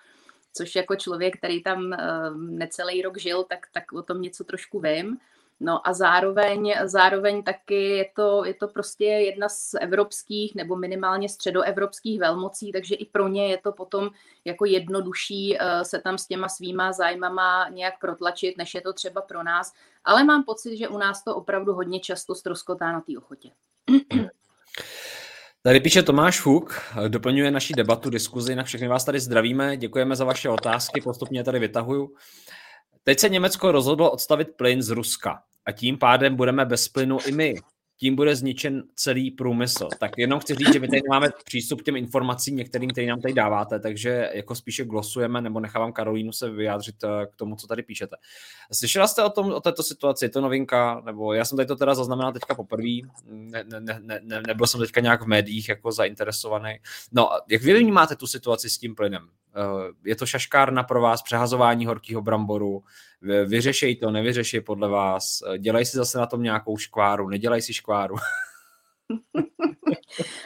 [0.55, 4.81] což jako člověk, který tam uh, necelý rok žil, tak, tak o tom něco trošku
[4.81, 5.19] vím.
[5.65, 11.29] No a zároveň, zároveň taky je to, je to prostě jedna z evropských nebo minimálně
[11.29, 14.11] středoevropských velmocí, takže i pro ně je to potom
[14.45, 19.23] jako jednodušší eh, se tam s těma svýma zájmama nějak protlačit, než je to třeba
[19.23, 19.73] pro nás.
[20.05, 23.51] Ale mám pocit, že u nás to opravdu hodně často stroskotá na té ochotě.
[25.63, 30.25] Tady píše Tomáš Fuk, doplňuje naší debatu, diskuzi, na všechny vás tady zdravíme, děkujeme za
[30.25, 32.15] vaše otázky, postupně tady vytahuju.
[33.05, 37.33] Teď se Německo rozhodlo odstavit plyn z Ruska a tím pádem budeme bez plynu i
[37.33, 37.55] my
[37.97, 39.89] tím bude zničen celý průmysl.
[40.01, 43.21] Tak jenom chci říct, že my tady máme přístup k těm informacím některým, které nám
[43.21, 47.67] tady dáváte, takže jako spíše glosujeme nebo nechávám Karolínu se vyjádřit eh, k tomu, co
[47.67, 48.17] tady píšete.
[48.73, 50.25] Slyšela jste o, tom, o této situaci?
[50.25, 51.03] Je to novinka?
[51.05, 52.99] Nebo já jsem tady to teda zaznamenal teďka poprvé.
[53.25, 56.79] Ne, ne, ne, ne, nebyl jsem teďka nějak v médiích jako zainteresovaný.
[57.13, 59.29] No, jak vy vnímáte tu situaci s tím plynem?
[59.57, 62.85] Eh, je to šaškárna pro vás, přehazování horkého bramboru,
[63.47, 68.17] vyřešej to, nevyřešej podle vás, dělej si zase na tom nějakou škváru, nedělej si škváru.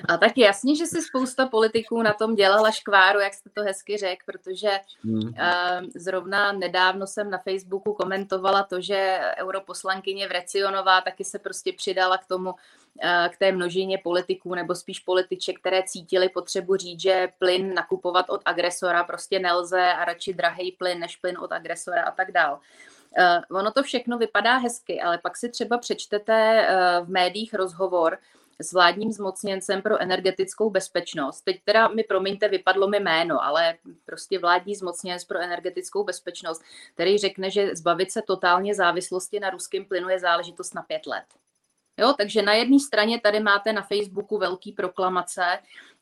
[0.08, 3.96] A tak jasně, že si spousta politiků na tom dělala škváru, jak jste to hezky
[3.96, 4.70] řekl, protože
[5.04, 5.22] hmm.
[5.22, 5.32] uh,
[5.94, 12.26] zrovna nedávno jsem na Facebooku komentovala to, že europoslankyně Vrecionová taky se prostě přidala k
[12.26, 17.74] tomu, uh, k té množině politiků, nebo spíš političek, které cítili potřebu říct, že plyn
[17.74, 22.32] nakupovat od agresora prostě nelze a radši drahý plyn než plyn od agresora a tak
[22.32, 22.60] dál.
[23.18, 28.18] Uh, ono to všechno vypadá hezky, ale pak si třeba přečtete uh, v médiích rozhovor,
[28.62, 31.42] s vládním zmocněncem pro energetickou bezpečnost.
[31.42, 36.62] Teď teda mi, promiňte, vypadlo mi jméno, ale prostě vládní zmocněnec pro energetickou bezpečnost,
[36.94, 41.24] který řekne, že zbavit se totálně závislosti na ruském plynu je záležitost na pět let.
[41.98, 45.44] Jo, takže na jedné straně tady máte na Facebooku velký proklamace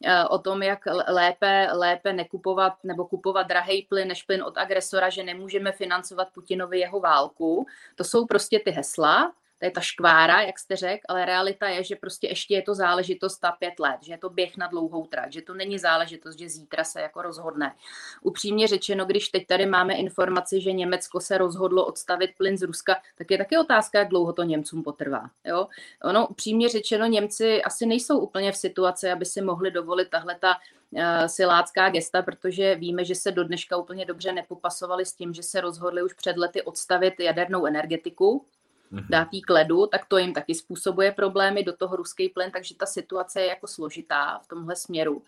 [0.05, 5.11] eh, o tom, jak lépe, lépe nekupovat nebo kupovat drahý plyn než plyn od agresora,
[5.11, 7.66] že nemůžeme financovat Putinovi jeho válku.
[7.95, 9.33] To jsou prostě ty hesla.
[9.59, 12.75] To je ta škvára, jak jste řekl, ale realita je, že prostě ještě je to
[12.75, 16.38] záležitost ta pět let, že je to běh na dlouhou trať, že to není záležitost,
[16.38, 17.75] že zítra se jako rozhodne.
[18.23, 22.97] Upřímně řečeno, když teď tady máme informaci, že Německo se rozhodlo odstavit plyn z Ruska,
[23.19, 25.31] tak je taky otázka, jak dlouho to Němcům potrvá.
[25.45, 25.69] Jo?
[26.05, 30.57] Ono upřímně řečeno, Němci asi nejsou úplně v situaci, aby si mohli dovolit tahle ta
[30.95, 35.42] Eh, silácká gesta, protože víme, že se do dneška úplně dobře nepopasovali s tím, že
[35.42, 38.47] se rozhodli už před lety odstavit jadernou energetiku.
[38.90, 42.77] Dát jí k ledu, tak to jim taky způsobuje problémy do toho ruský plyn, takže
[42.77, 45.22] ta situace je jako složitá v tomhle směru.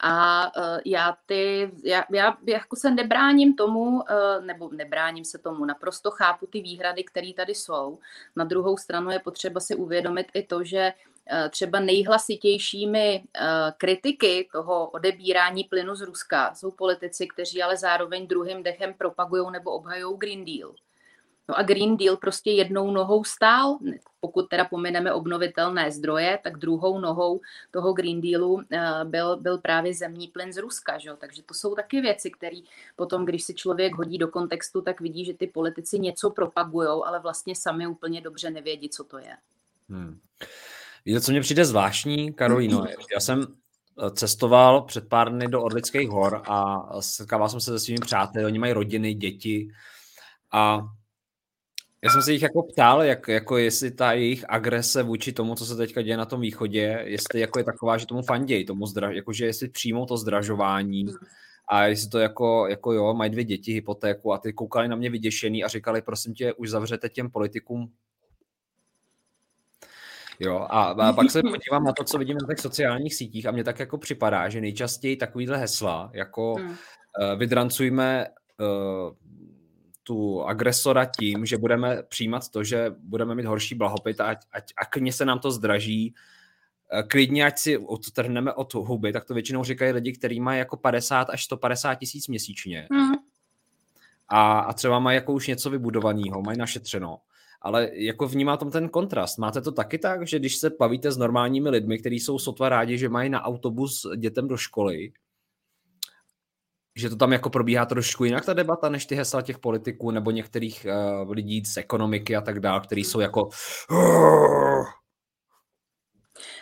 [0.00, 4.00] A uh, já, ty, já, já jako se nebráním tomu, uh,
[4.40, 7.98] nebo nebráním se tomu, naprosto chápu ty výhrady, které tady jsou.
[8.36, 10.92] Na druhou stranu je potřeba si uvědomit i to, že
[11.32, 13.24] uh, třeba nejhlasitějšími
[13.78, 19.70] kritiky toho odebírání plynu z Ruska jsou politici, kteří ale zároveň druhým dechem propagují nebo
[19.70, 20.74] obhajují Green Deal.
[21.48, 23.78] No a Green Deal prostě jednou nohou stál,
[24.20, 29.94] pokud teda pomineme obnovitelné zdroje, tak druhou nohou toho Green Dealu eh, byl, byl právě
[29.94, 30.98] zemní plyn z Ruska.
[30.98, 31.10] Že?
[31.18, 32.56] Takže to jsou taky věci, které
[32.96, 37.20] potom, když si člověk hodí do kontextu, tak vidí, že ty politici něco propagují, ale
[37.20, 39.36] vlastně sami úplně dobře nevědí, co to je.
[39.88, 40.18] Hmm.
[41.04, 42.84] Víte, co mě přijde zvláštní, Karolino?
[43.14, 47.78] Já jsem eh, cestoval před pár dny do Orlických hor a setkával jsem se se
[47.78, 49.68] svými přáteli, oni mají rodiny, děti
[50.52, 50.82] a
[52.06, 55.66] já jsem se jich jako ptal, jak, jako jestli ta jejich agrese vůči tomu, co
[55.66, 59.10] se teďka děje na tom východě, jestli jako je taková, že tomu fandějí, tomu zdra,
[59.10, 61.06] jakože jestli přijmou to zdražování
[61.68, 65.10] a jestli to jako, jako jo, mají dvě děti, hypotéku a ty koukali na mě
[65.10, 67.92] vyděšený a říkali, prosím tě, už zavřete těm politikům
[70.40, 73.50] Jo, a, a pak se podívám na to, co vidím na těch sociálních sítích a
[73.50, 76.68] mně tak jako připadá, že nejčastěji takovýhle hesla, jako hmm.
[76.68, 76.76] uh,
[77.38, 78.26] vydrancujme
[78.60, 79.16] uh,
[80.06, 84.72] tu agresora tím, že budeme přijímat to, že budeme mít horší blahopit a ať, ať,
[84.76, 86.14] a klidně se nám to zdraží,
[86.92, 90.76] eh, klidně ať si odtrhneme od huby, tak to většinou říkají lidi, kteří mají jako
[90.76, 92.86] 50 až 150 tisíc měsíčně.
[92.90, 93.14] Mm.
[94.28, 97.18] A, a třeba mají jako už něco vybudovaného, mají našetřeno.
[97.62, 99.38] Ale jako vnímá tom ten kontrast.
[99.38, 102.98] Máte to taky tak, že když se bavíte s normálními lidmi, kteří jsou sotva rádi,
[102.98, 105.12] že mají na autobus dětem do školy,
[106.96, 110.30] že to tam jako probíhá trošku jinak ta debata, než ty hesla těch politiků nebo
[110.30, 110.86] některých
[111.22, 113.48] uh, lidí z ekonomiky a tak dále, kteří jsou jako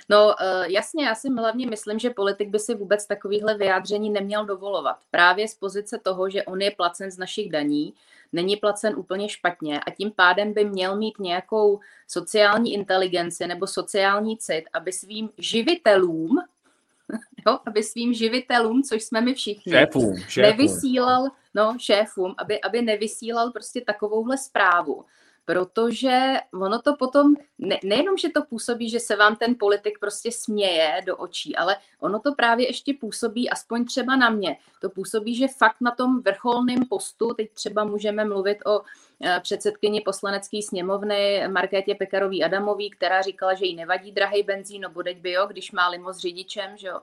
[0.08, 4.44] No uh, jasně, já si hlavně myslím, že politik by si vůbec takovýhle vyjádření neměl
[4.44, 4.96] dovolovat.
[5.10, 7.94] Právě z pozice toho, že on je placen z našich daní,
[8.32, 14.38] není placen úplně špatně a tím pádem by měl mít nějakou sociální inteligenci nebo sociální
[14.38, 16.38] cit, aby svým živitelům
[17.46, 20.50] jo, aby svým živitelům, což jsme my všichni, šéfům, šéfům.
[20.50, 25.04] nevysílal, no šéfům, aby, aby nevysílal prostě takovouhle zprávu
[25.44, 30.32] protože ono to potom, ne, nejenom, že to působí, že se vám ten politik prostě
[30.32, 35.36] směje do očí, ale ono to právě ještě působí, aspoň třeba na mě, to působí,
[35.36, 38.80] že fakt na tom vrcholném postu, teď třeba můžeme mluvit o
[39.40, 45.14] předsedkyni poslanecké sněmovny Markétě Pekarový Adamový, která říkala, že jí nevadí drahý benzín, no bude
[45.14, 47.00] by jo, když má limo s řidičem, že jo.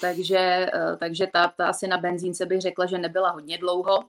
[0.00, 4.04] Takže, eh, takže ta, ta asi na benzín se bych řekla, že nebyla hodně dlouho.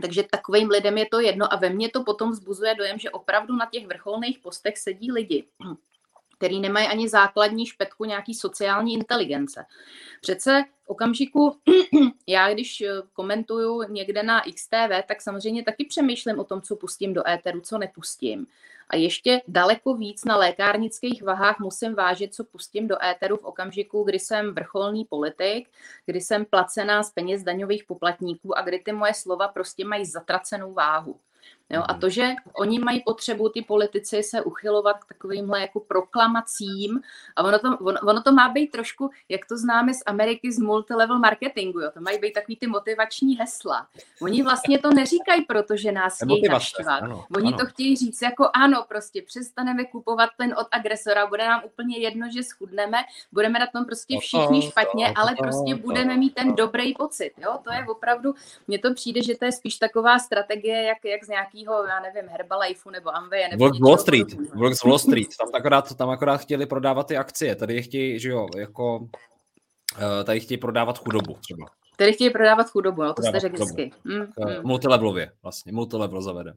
[0.00, 3.56] Takže takovým lidem je to jedno a ve mně to potom vzbuzuje dojem, že opravdu
[3.56, 5.44] na těch vrcholných postech sedí lidi,
[6.42, 9.64] který nemají ani základní špetku nějaký sociální inteligence.
[10.20, 11.56] Přece v okamžiku,
[12.26, 17.14] já když eh, komentuju někde na XTV, tak samozřejmě taky přemýšlím o tom, co pustím
[17.14, 18.46] do éteru, co nepustím.
[18.88, 24.02] A ještě daleko víc na lékárnických vahách musím vážit, co pustím do éteru v okamžiku,
[24.02, 25.68] kdy jsem vrcholný politik,
[26.06, 30.72] kdy jsem placená z peněz daňových poplatníků a kdy ty moje slova prostě mají zatracenou
[30.72, 31.20] váhu.
[31.72, 37.00] Jo, a to, že oni mají potřebu, ty politici, se uchylovat k takovýmhle jako proklamacím
[37.36, 40.58] a ono to, ono, ono to má být trošku, jak to známe z Ameriky z
[40.58, 43.86] multilevel marketingu, jo, to mají být takový ty motivační hesla.
[44.22, 47.02] Oni vlastně to neříkají, protože nás chtějí naštvat.
[47.02, 47.58] Ano, oni ano.
[47.58, 52.26] to chtějí říct jako ano, prostě přestaneme kupovat ten od agresora, bude nám úplně jedno,
[52.34, 52.98] že schudneme,
[53.32, 57.32] budeme na tom prostě všichni špatně, ale prostě budeme mít ten dobrý pocit.
[57.38, 57.58] Jo?
[57.64, 58.34] To je opravdu,
[58.68, 62.00] mně to přijde, že to je spíš taková strategie, jak, jak z nějaký nějakého, já
[62.00, 63.48] nevím, Herbalifeu nebo Amway.
[63.50, 67.56] Nebo Work Wall Street, Work Wall Street, tam akorát, tam akorát chtěli prodávat ty akcie,
[67.56, 69.08] tady je chtějí, že jo, jako,
[69.98, 71.66] eh, tady chtějí prodávat chudobu třeba.
[71.96, 73.90] Tady chtějí prodávat chudobu, no, to jste řekl vždycky.
[74.04, 74.26] Mm, mm.
[74.62, 76.52] Multilevelově vlastně, multilevel zavede.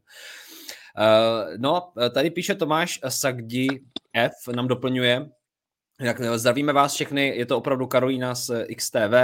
[0.98, 3.68] Uh, no, tady píše Tomáš Sagdi
[4.14, 5.28] F, nám doplňuje,
[6.00, 9.14] jak zdravíme vás všechny, je to opravdu Karolína z XTV.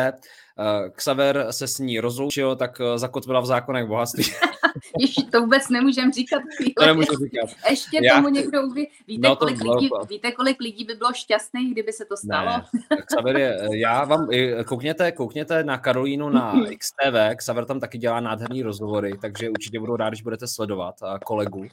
[0.97, 4.25] Xaver se s ní rozloučil, tak zakotvila v zákonech bohatství.
[4.99, 6.43] Ještě to vůbec nemůžem říkat.
[6.77, 7.51] To nemůžu říkat.
[7.71, 8.15] Ještě Já...
[8.15, 8.89] tomu někdo uví.
[9.07, 12.51] Víte, no, kolik lidí, víte, kolik lidí by bylo šťastných, kdyby se to stalo?
[12.51, 12.97] Ne.
[13.07, 14.29] Xaver, já vám,
[14.67, 19.97] koukněte, koukněte na Karolínu na XTV, Xaver tam taky dělá nádherný rozhovory, takže určitě budu
[19.97, 21.65] rád, když budete sledovat kolegu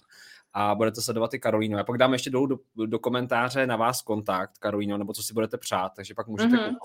[0.53, 1.77] a budete sledovat i Karolínu.
[1.77, 5.33] Já pak dám ještě dolů do, do komentáře na vás kontakt, Karolíno, nebo co si
[5.33, 6.75] budete přát, takže pak můžete mm-hmm.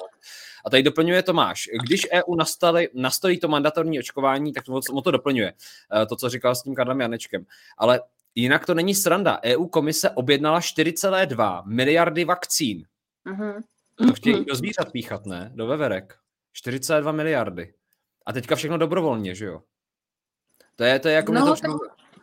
[0.66, 1.68] A tady doplňuje Tomáš.
[1.84, 5.52] Když EU nastali, nastojí to mandatorní očkování, tak to, to doplňuje,
[6.02, 7.46] eh, to, co říkal s tím Karlem Janečkem.
[7.78, 8.00] Ale
[8.34, 9.40] jinak to není sranda.
[9.44, 12.86] EU komise objednala 4,2 miliardy vakcín.
[13.26, 13.62] Mm-hmm.
[13.94, 14.44] To chtějí mhm.
[14.44, 15.50] do zvířat píchat, ne?
[15.54, 16.16] Do veverek.
[16.66, 17.74] 4,2 miliardy.
[18.26, 19.62] A teďka všechno dobrovolně, že jo?
[20.76, 21.70] To je, to je jako no, to, tak...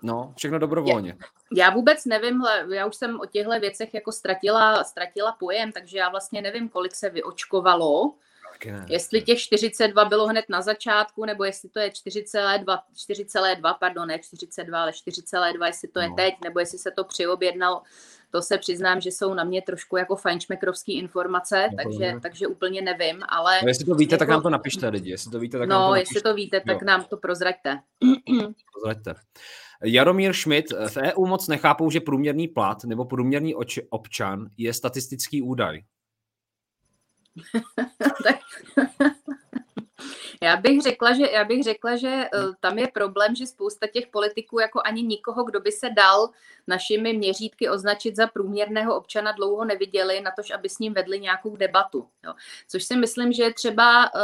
[0.04, 1.18] No, všechno dobrovolně.
[1.52, 2.44] Já, já vůbec nevím,
[2.74, 6.96] já už jsem o těchto věcech jako ztratila, ztratila pojem, takže já vlastně nevím, kolik
[6.96, 8.14] se vyočkovalo.
[8.66, 8.86] Ne.
[8.90, 14.20] Jestli těch 42 bylo hned na začátku, nebo jestli to je 4,2, 4,2 pardon, ne
[14.20, 16.16] 42, ale 4,2, jestli to je no.
[16.16, 17.82] teď, nebo jestli se to přiobjednalo.
[18.32, 22.82] To se přiznám, že jsou na mě trošku jako fajnčmekrovský informace, no, takže, takže úplně
[22.82, 23.60] nevím, ale...
[23.62, 24.20] No, jestli to víte, jako...
[24.20, 26.62] tak nám to napište lidi, jestli to víte, tak no, nám to jestli to víte,
[26.68, 26.86] tak jo.
[26.88, 27.80] nám to prozraďte.
[28.74, 29.16] prozraďte.
[29.84, 35.42] Jaromír Schmidt, v EU moc nechápou, že průměrný plat nebo průměrný oč- občan je statistický
[35.42, 35.82] údaj.
[40.44, 42.30] já bych řekla, že, já bych řekla, že eh,
[42.60, 46.30] tam je problém, že spousta těch politiků jako ani nikoho, kdo by se dal
[46.68, 51.56] našimi měřítky označit za průměrného občana, dlouho neviděli, na tož, aby s ním vedli nějakou
[51.56, 52.08] debatu.
[52.26, 52.34] Jo.
[52.68, 54.22] Což si myslím, že je třeba uh,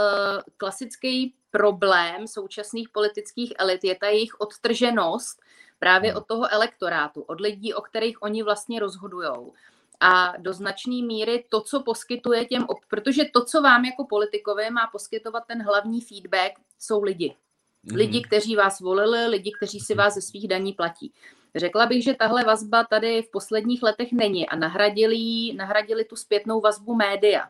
[0.58, 5.42] klasický problém současných politických elit, je ta jejich odtrženost
[5.80, 6.18] právě hmm.
[6.18, 9.52] od toho elektorátu, od lidí, o kterých oni vlastně rozhodují.
[10.00, 14.90] A do značné míry to, co poskytuje těm, protože to, co vám jako politikové má
[14.92, 17.36] poskytovat ten hlavní feedback, jsou lidi.
[17.84, 17.98] Hmm.
[17.98, 21.14] Lidi, kteří vás volili, lidi, kteří si vás ze svých daní platí.
[21.56, 26.62] Řekla bych, že tahle vazba tady v posledních letech není a nahradili, nahradili tu zpětnou
[26.62, 27.50] vazbu média.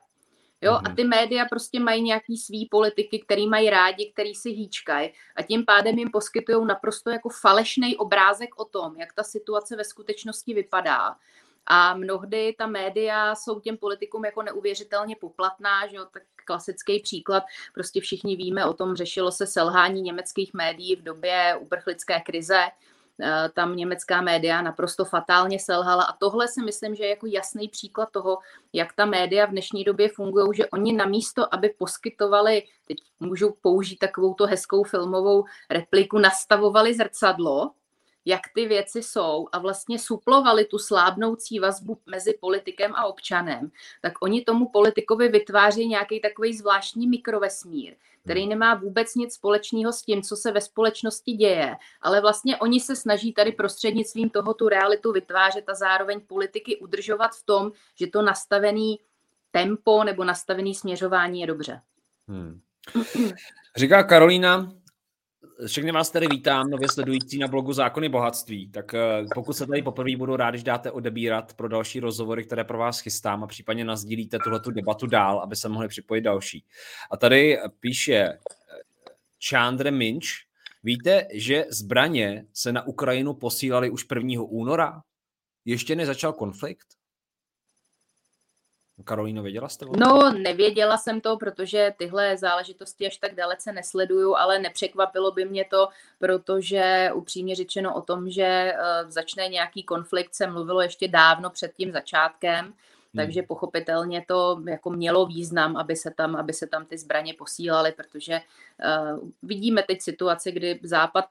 [0.62, 0.96] Jo, a mhm.
[0.96, 5.66] ty média prostě mají nějaký svý politiky, který mají rádi, který si hýčkají a tím
[5.66, 11.16] pádem jim poskytují naprosto jako falešný obrázek o tom, jak ta situace ve skutečnosti vypadá.
[11.68, 17.44] A mnohdy ta média jsou těm politikům jako neuvěřitelně poplatná, že jo, tak klasický příklad,
[17.74, 22.66] prostě všichni víme o tom, řešilo se selhání německých médií v době uprchlické krize,
[23.22, 26.04] Eh, tam německá média naprosto fatálně selhala.
[26.04, 28.38] A tohle si myslím, že je jako jasný příklad toho,
[28.74, 33.98] jak ta média v dnešní době fungují, že oni namísto, aby poskytovali, teď můžu použít
[33.98, 37.72] takovou to hezkou filmovou repliku, nastavovali zrcadlo,
[38.28, 43.72] jak ty věci jsou a vlastně suplovali tu slábnoucí vazbu mezi politikem a občanem,
[44.02, 48.50] tak oni tomu politikovi vytváří nějaký takový zvláštní mikrovesmír, který hmm.
[48.50, 52.96] nemá vůbec nic společného s tím, co se ve společnosti děje, ale vlastně oni se
[52.96, 58.22] snaží tady prostřednictvím toho tu realitu vytvářet a zároveň politiky udržovat v tom, že to
[58.22, 59.00] nastavený
[59.52, 61.82] tempo nebo nastavený směřování je dobře.
[62.28, 62.60] Hmm.
[63.76, 64.72] Říká Karolína,
[65.68, 68.70] všechny vás tady vítám, nově sledující na blogu Zákony bohatství.
[68.72, 72.64] Tak eh, pokud se tady poprvé budu rád, když dáte odebírat pro další rozhovory, které
[72.64, 76.66] pro vás chystám a případně nazdílíte tuhletu debatu dál, aby se mohli připojit další.
[77.12, 78.38] A tady píše eh,
[79.50, 80.28] Chandra Minch,
[80.84, 84.44] víte, že zbraně se na Ukrajinu posílaly už 1.
[84.44, 85.02] února?
[85.66, 86.88] Ještě nezačal konflikt?
[89.04, 89.86] Karolíno, věděla jste?
[89.98, 95.66] No, nevěděla jsem to, protože tyhle záležitosti až tak dalece nesleduju, ale nepřekvapilo by mě
[95.66, 95.88] to,
[96.20, 101.74] protože upřímně řečeno o tom, že uh, začne nějaký konflikt, se mluvilo ještě dávno před
[101.74, 102.74] tím začátkem, hmm.
[103.16, 107.92] takže pochopitelně to jako mělo význam, aby se tam, aby se tam ty zbraně posílaly,
[107.92, 108.40] protože
[109.14, 111.26] uh, vidíme teď situaci, kdy Západ,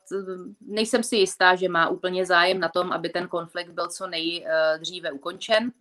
[0.60, 5.12] nejsem si jistá, že má úplně zájem na tom, aby ten konflikt byl co nejdříve
[5.12, 5.72] ukončen.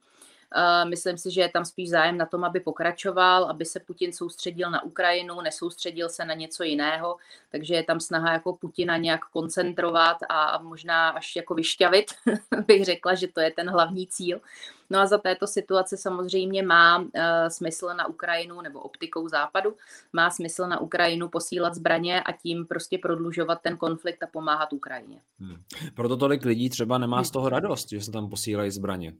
[0.89, 4.71] Myslím si, že je tam spíš zájem na tom, aby pokračoval, aby se Putin soustředil
[4.71, 7.17] na Ukrajinu, nesoustředil se na něco jiného,
[7.51, 12.05] takže je tam snaha jako Putina nějak koncentrovat a možná až jako vyšťavit,
[12.67, 14.41] bych řekla, že to je ten hlavní cíl.
[14.89, 17.09] No a za této situace samozřejmě má uh,
[17.47, 19.75] smysl na Ukrajinu nebo optikou západu,
[20.13, 25.21] má smysl na Ukrajinu posílat zbraně a tím prostě prodlužovat ten konflikt a pomáhat Ukrajině.
[25.39, 25.55] Hmm.
[25.95, 29.13] Proto tolik lidí třeba nemá z toho radost, že se tam posílají zbraně.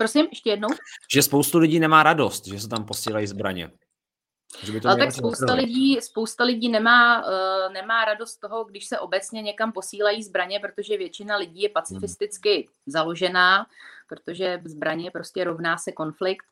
[0.00, 0.68] Prosím, ještě jednou.
[1.12, 3.70] Že spoustu lidí nemá radost, že se tam posílají zbraně.
[4.62, 8.86] Že by to Ale tak spousta lidí, spousta lidí nemá, uh, nemá radost toho, když
[8.86, 12.64] se obecně někam posílají zbraně, protože většina lidí je pacifisticky hmm.
[12.86, 13.66] založená,
[14.08, 16.46] protože zbraně prostě rovná se konflikt.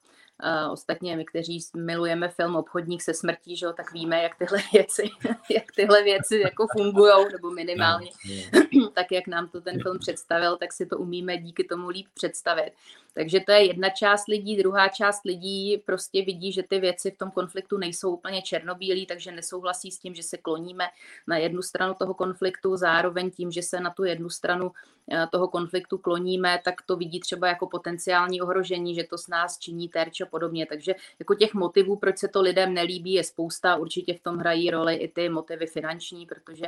[0.44, 5.10] Uh, ostatně my, kteří milujeme film Obchodník se smrtí, že tak víme, jak tyhle věci,
[5.50, 8.10] jak tyhle věci jako fungují, nebo minimálně
[8.94, 12.72] tak, jak nám to ten film představil, tak si to umíme díky tomu líp představit.
[13.14, 17.18] Takže to je jedna část lidí, druhá část lidí prostě vidí, že ty věci v
[17.18, 20.84] tom konfliktu nejsou úplně černobílí, takže nesouhlasí s tím, že se kloníme
[21.26, 24.97] na jednu stranu toho konfliktu, zároveň tím, že se na tu jednu stranu eh,
[25.30, 29.88] toho konfliktu kloníme, tak to vidí třeba jako potenciální ohrožení, že to s nás činí
[29.88, 30.66] terč a podobně.
[30.66, 33.76] Takže jako těch motivů, proč se to lidem nelíbí, je spousta.
[33.76, 36.66] Určitě v tom hrají roli i ty motivy finanční, protože,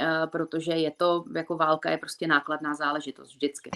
[0.00, 3.70] eh, protože je to, jako válka je prostě nákladná záležitost vždycky.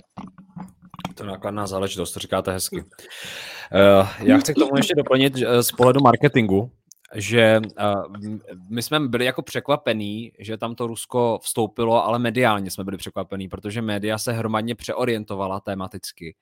[1.14, 2.76] To nákladná záležitost, to říkáte hezky.
[2.80, 6.70] Uh, já chci k tomu ještě doplnit z pohledu marketingu,
[7.14, 8.02] že uh,
[8.70, 13.48] my jsme byli jako překvapení, že tam to Rusko vstoupilo, ale mediálně jsme byli překvapení,
[13.48, 16.36] protože média se hromadně přeorientovala tematicky.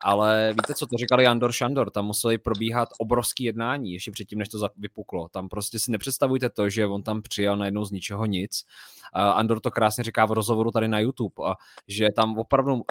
[0.00, 4.48] Ale víte, co to říkali Andor Šandor, tam museli probíhat obrovský jednání, ještě předtím, než
[4.48, 5.28] to vypuklo.
[5.28, 8.64] Tam prostě si nepředstavujte to, že on tam přijel najednou z ničeho nic.
[9.12, 11.34] Andor to krásně říká v rozhovoru tady na YouTube,
[11.88, 12.82] že tam opravdu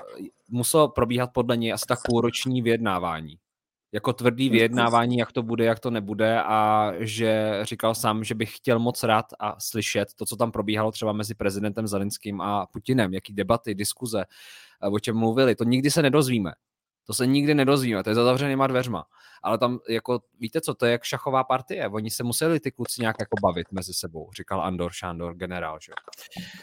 [0.50, 3.38] muselo probíhat podle něj asi tak půlroční vyjednávání
[3.94, 8.56] jako tvrdý vyjednávání, jak to bude, jak to nebude a že říkal sám, že bych
[8.58, 13.14] chtěl moc rád a slyšet to, co tam probíhalo třeba mezi prezidentem Zelenským a Putinem,
[13.14, 14.26] jaký debaty, diskuze,
[14.92, 16.52] o čem mluvili, to nikdy se nedozvíme.
[17.08, 19.06] To se nikdy nedozvíme, to je za zavřenýma dveřma.
[19.44, 21.88] Ale tam, jako, víte co, to je jak šachová partie.
[21.88, 25.78] Oni se museli ty kluci nějak jako bavit mezi sebou, říkal Andor Šándor, generál.
[25.82, 25.94] Že?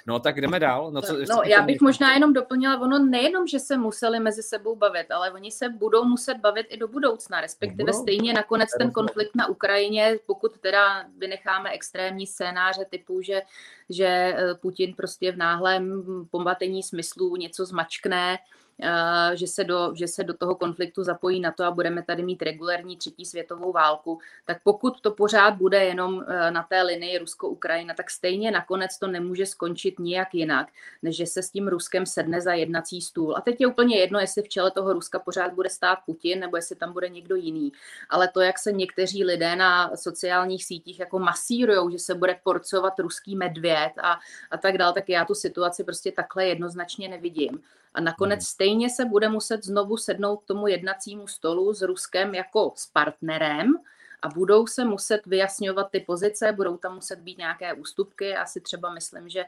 [0.06, 0.90] No tak jdeme dál.
[0.90, 4.76] No, co, no já bych možná jenom doplnila, ono nejenom, že se museli mezi sebou
[4.76, 8.02] bavit, ale oni se budou muset bavit i do budoucna, respektive budou.
[8.02, 13.42] stejně nakonec ten konflikt na Ukrajině, pokud teda vynecháme extrémní scénáře typu, že,
[13.90, 18.38] že eh, Putin prostě v náhlém pombatení smyslu něco zmačkne,
[19.34, 22.42] že se, do, že se do toho konfliktu zapojí na to a budeme tady mít
[22.42, 27.94] regulární třetí světovou válku, tak pokud to pořád bude jenom eh, na té linii Rusko-Ukrajina,
[27.94, 30.68] tak stejně nakonec to nemůže skončit nijak jinak,
[31.02, 33.36] než že se s tím Ruskem sedne za jednací stůl.
[33.36, 36.56] A teď je úplně jedno, jestli v čele toho Ruska pořád bude stát Putin, nebo
[36.56, 37.72] jestli tam bude někdo jiný.
[38.08, 42.98] Ale to, jak se někteří lidé na sociálních sítích jako masírujou, že se bude porcovat
[42.98, 44.18] ruský medvěd a,
[44.50, 47.62] a tak dále, tak já tu situaci prostě takhle jednoznačně nevidím.
[47.94, 48.44] A nakonec hmm.
[48.44, 53.74] stejně se bude muset znovu sednout k tomu jednacímu stolu s Ruskem jako s partnerem
[54.22, 58.36] a budou se muset vyjasňovat ty pozice, budou tam muset být nějaké ústupky.
[58.36, 59.44] Asi třeba myslím, že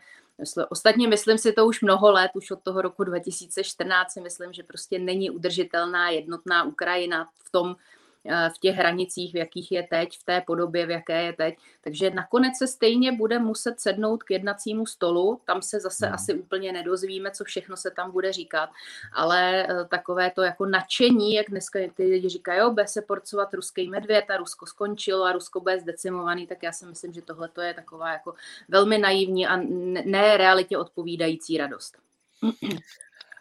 [0.68, 4.62] Ostatně myslím si to už mnoho let, už od toho roku 2014 si myslím, že
[4.62, 7.76] prostě není udržitelná jednotná Ukrajina v tom,
[8.25, 11.55] v těch hranicích, v jakých je teď, v té podobě, v jaké je teď.
[11.81, 15.41] Takže nakonec se stejně bude muset sednout k jednacímu stolu.
[15.45, 16.14] Tam se zase hmm.
[16.14, 18.70] asi úplně nedozvíme, co všechno se tam bude říkat,
[19.12, 23.55] ale eh, takové to jako nadšení, jak dneska ty lidi říkají, jo, bude se porcovat
[23.55, 27.49] ruský medvěd a Rusko skončilo a Rusko bude zdecimovaný, tak já si myslím, že tohle
[27.62, 28.35] je taková jako
[28.68, 29.57] velmi naivní a
[30.05, 31.99] ne realitě odpovídající radost.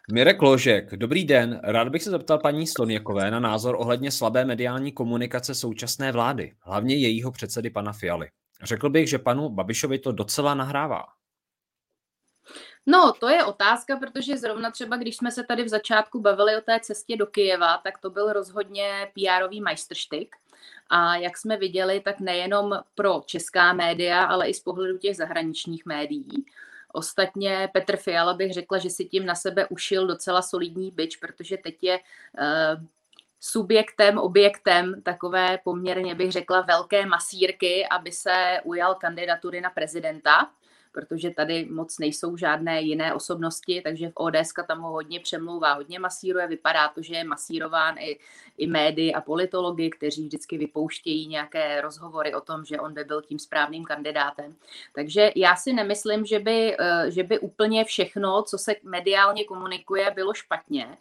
[0.10, 1.62] Mirek Ložek, dobrý den.
[1.64, 6.96] Rád bych se zeptal paní Sloněkové na názor ohledně slabé mediální komunikace současné vlády, hlavně
[6.96, 8.30] jejího předsedy pana Fialy.
[8.64, 11.04] Řekl bych, že panu Babišovi to docela nahrává.
[12.86, 16.62] No, to je otázka, protože zrovna třeba, když jsme se tady v začátku bavili o
[16.62, 20.36] té cestě do Kyjeva, tak to byl rozhodně PR-ový majstrštyk.
[20.90, 25.86] A jak jsme viděli, tak nejenom pro česká média, ale i z pohledu těch zahraničních
[25.86, 26.46] médií.
[26.94, 31.58] Ostatně Petr Fiala bych řekla, že si tím na sebe ušil docela solidní byč, protože
[31.58, 32.86] teď je uh,
[33.40, 40.50] subjektem, objektem takové poměrně bych řekla velké masírky, aby se ujal kandidatury na prezidenta
[40.92, 46.00] protože tady moc nejsou žádné jiné osobnosti, takže v ODS tam ho hodně přemlouvá, hodně
[46.00, 46.48] masíruje.
[46.48, 48.20] Vypadá to, že je masírován i,
[48.58, 53.22] i médii a politologi, kteří vždycky vypouštějí nějaké rozhovory o tom, že on by byl
[53.22, 54.56] tím správným kandidátem.
[54.96, 60.12] Takže já si nemyslím, že by, eh, že by úplně všechno, co se mediálně komunikuje,
[60.12, 60.98] bylo špatně.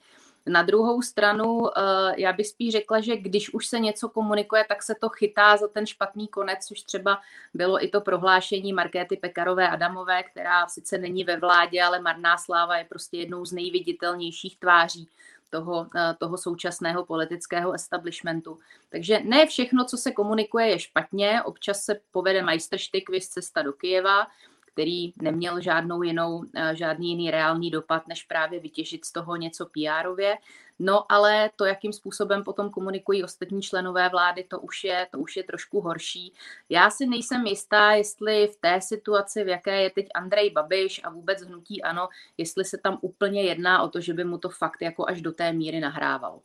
[0.50, 1.80] Na druhou stranu, eh,
[2.16, 5.68] já bych spíš řekla, že když už se něco komunikuje, tak se to chytá za
[5.68, 7.20] ten špatný konec, což třeba
[7.54, 12.76] bylo i to prohlášení Markéty Pekarové Adamové, která sice není ve vládě, ale marná sláva
[12.76, 15.08] je prostě jednou z nejviditelnějších tváří
[15.50, 18.58] toho, eh, toho současného politického establishmentu.
[18.88, 21.42] Takže ne všechno, co se komunikuje, je špatně.
[21.42, 24.26] Občas se povede majstrštyk, vys cesta do Kyjeva,
[24.72, 29.66] který neměl žádnou jinou, eh, žádný jiný reálný dopad, než právě vytěžit z toho něco
[29.66, 30.36] PR-ově.
[30.78, 35.36] No ale to, jakým způsobem potom komunikují ostatní členové vlády, to už je, to už
[35.36, 36.32] je trošku horší.
[36.68, 41.10] Já si nejsem jistá, jestli v té situaci, v jaké je teď Andrej Babiš a
[41.10, 42.08] vůbec hnutí ano,
[42.38, 45.32] jestli se tam úplně jedná o to, že by mu to fakt jako až do
[45.32, 46.40] té míry nahrával.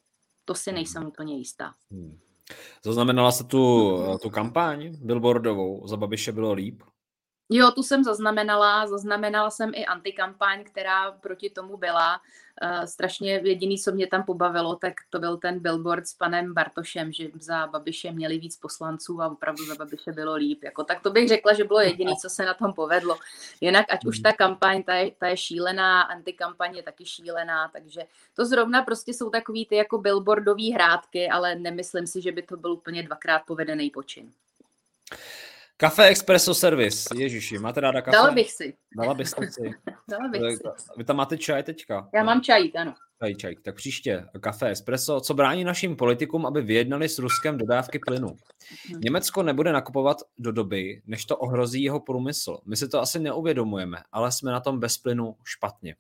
[0.46, 1.74] To si nejsem úplně jistá.
[1.92, 2.20] Hmm.
[2.84, 6.84] Zaznamenala se tu, tu kampaň billboardovou, za Babiše bylo líp?
[7.50, 12.22] Jo, tu jsem zaznamenala, zaznamenala jsem i antikampaň, která proti tomu byla.
[12.64, 17.12] Uh, strašně jediný, co mě tam pobavilo, tak to byl ten billboard s panem Bartošem,
[17.12, 20.64] že za Babiše měli víc poslanců a opravdu za Babiše bylo líp.
[20.64, 23.18] Jako, tak to bych řekla, že bylo jediný, co se na tom povedlo.
[23.62, 28.02] Jinak, ať už ta kampaň, ta je, ta je šílená, antikampaň je taky šílená, takže
[28.36, 32.58] to zrovna prostě jsou takový ty jako billboardové hrádky, ale nemyslím si, že by to
[32.58, 34.32] byl úplně dvakrát povedený počin.
[35.78, 38.18] Kafe Expresso Service, ježiši, máte ráda kafe?
[38.18, 38.74] Dala bych si.
[38.98, 39.62] Dala byste si.
[40.10, 40.64] Dala bych si.
[40.98, 42.10] Vy tam máte čaj teďka?
[42.14, 42.94] Já mám čajík, ano.
[43.24, 43.56] Čaj, čaj.
[43.56, 45.20] Tak příště kafe Espresso.
[45.22, 48.28] Co brání našim politikům, aby vyjednali s Ruskem dodávky plynu?
[48.28, 49.02] Mhm.
[49.04, 52.58] Německo nebude nakupovat do doby, než to ohrozí jeho průmysl.
[52.66, 55.96] My si to asi neuvědomujeme, ale jsme na tom bez plynu špatně.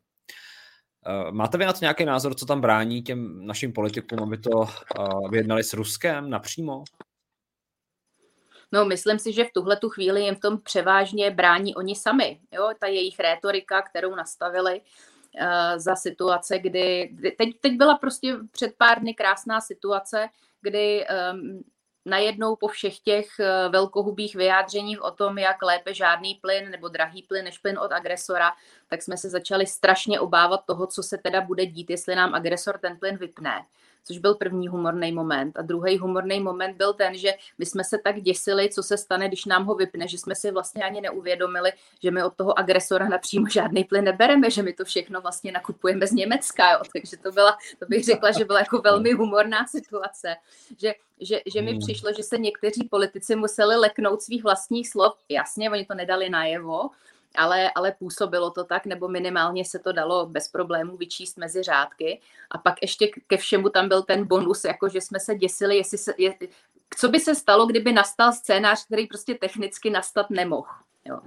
[1.07, 4.65] Eh, máte vy na to nějaký názor, co tam brání těm našim politikům, aby to
[4.65, 6.83] eh, vyjednali s Ruskem napřímo?
[8.71, 12.39] No, myslím si, že v tuhle tu chvíli jim v tom převážně brání oni sami.
[12.51, 12.69] Jo?
[12.79, 15.47] Ta jejich rétorika, kterou nastavili uh,
[15.77, 17.15] za situace, kdy...
[17.37, 20.29] Teď, teď byla prostě před pár dny krásná situace,
[20.61, 21.63] kdy um,
[22.05, 27.23] najednou po všech těch uh, velkohubých vyjádřeních o tom, jak lépe žádný plyn nebo drahý
[27.23, 28.51] plyn než plyn od agresora,
[28.87, 32.77] tak jsme se začali strašně obávat toho, co se teda bude dít, jestli nám agresor
[32.77, 33.65] ten plyn vypne
[34.05, 35.57] což byl první humorný moment.
[35.57, 39.27] A druhý humorný moment byl ten, že my jsme se tak děsili, co se stane,
[39.27, 41.71] když nám ho vypne, že jsme si vlastně ani neuvědomili,
[42.03, 46.07] že my od toho agresora napřímo žádný plyn nebereme, že my to všechno vlastně nakupujeme
[46.07, 46.71] z Německa.
[46.71, 46.79] Jo.
[46.93, 50.35] Takže to byla, to bych řekla, že byla jako velmi humorná situace,
[50.77, 51.79] že, že, že mi hmm.
[51.79, 55.13] přišlo, že se někteří politici museli leknout svých vlastních slov.
[55.29, 56.89] Jasně, oni to nedali najevo,
[57.35, 62.21] ale, ale působilo to tak, nebo minimálně se to dalo bez problémů vyčíst mezi řádky.
[62.51, 65.97] A pak ještě ke všemu tam byl ten bonus, jako že jsme se děsili, jestli
[65.97, 66.33] se, je,
[66.97, 70.67] co by se stalo, kdyby nastal scénář, který prostě technicky nastat nemohl.
[71.05, 71.19] Jo.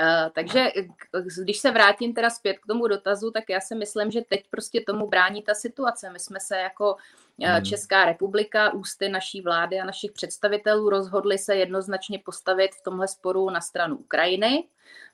[0.00, 0.68] Uh, takže
[1.42, 4.80] když se vrátím teda zpět k tomu dotazu, tak já si myslím, že teď prostě
[4.86, 6.10] tomu brání ta situace.
[6.10, 6.96] My jsme se jako
[7.36, 13.08] uh, Česká republika, ústy naší vlády a našich představitelů rozhodli se jednoznačně postavit v tomhle
[13.08, 14.64] sporu na stranu Ukrajiny.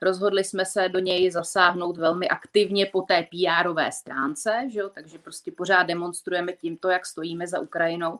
[0.02, 4.88] Rozhodli jsme se do něj zasáhnout velmi aktivně po té pr stránce, že jo?
[4.88, 8.18] takže prostě pořád demonstrujeme tímto, jak stojíme za Ukrajinou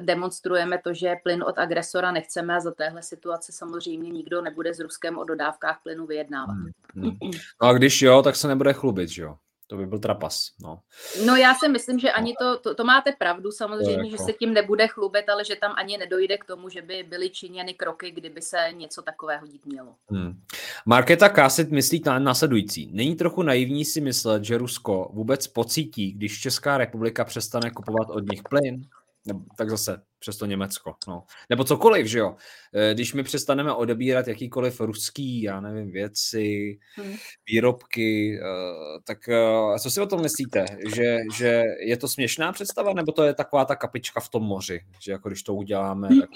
[0.00, 4.80] demonstrujeme to, že plyn od agresora nechceme a za téhle situace samozřejmě nikdo nebude s
[4.80, 6.54] Ruskem o dodávkách plynu vyjednávat.
[6.54, 7.30] Hmm, hmm.
[7.62, 9.36] No a když jo, tak se nebude chlubit, že jo?
[9.66, 10.46] To by byl trapas.
[10.62, 10.80] No,
[11.26, 14.10] no já si myslím, že ani to, to, to máte pravdu samozřejmě, jako...
[14.10, 17.30] že se tím nebude chlubit, ale že tam ani nedojde k tomu, že by byly
[17.30, 19.94] činěny kroky, kdyby se něco takového dít mělo.
[20.10, 20.40] Hmm.
[20.86, 22.90] Marketa Kásit myslí na následující.
[22.92, 28.30] Není trochu naivní si myslet, že Rusko vůbec pocítí, když Česká republika přestane kupovat od
[28.30, 28.82] nich plyn?
[29.26, 31.24] Nebo, tak zase přes to Německo, no.
[31.50, 32.36] Nebo cokoliv, že jo.
[32.74, 37.14] Eh, když my přestaneme odebírat jakýkoliv ruský, já nevím, věci, hmm.
[37.46, 40.64] výrobky, eh, tak eh, co si o tom myslíte?
[40.94, 44.80] Že, že je to směšná představa, nebo to je taková ta kapička v tom moři,
[45.00, 46.30] že jako když to uděláme, tak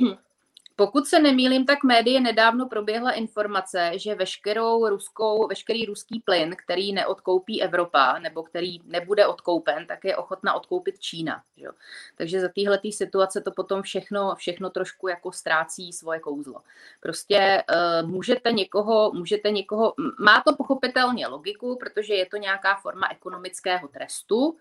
[0.79, 6.93] Pokud se nemýlím, tak médie nedávno proběhla informace, že veškerou ruskou, veškerý ruský plyn, který
[6.93, 11.43] neodkoupí Evropa nebo který nebude odkoupen, tak je ochotna odkoupit Čína.
[11.57, 11.67] Že?
[12.17, 16.63] Takže za téhle situace to potom všechno, všechno trošku jako ztrácí svoje kouzlo.
[17.01, 17.65] Prostě
[18.03, 23.89] uh, můžete někoho, můžete někoho, má to pochopitelně logiku, protože je to nějaká forma ekonomického
[23.89, 24.57] trestu,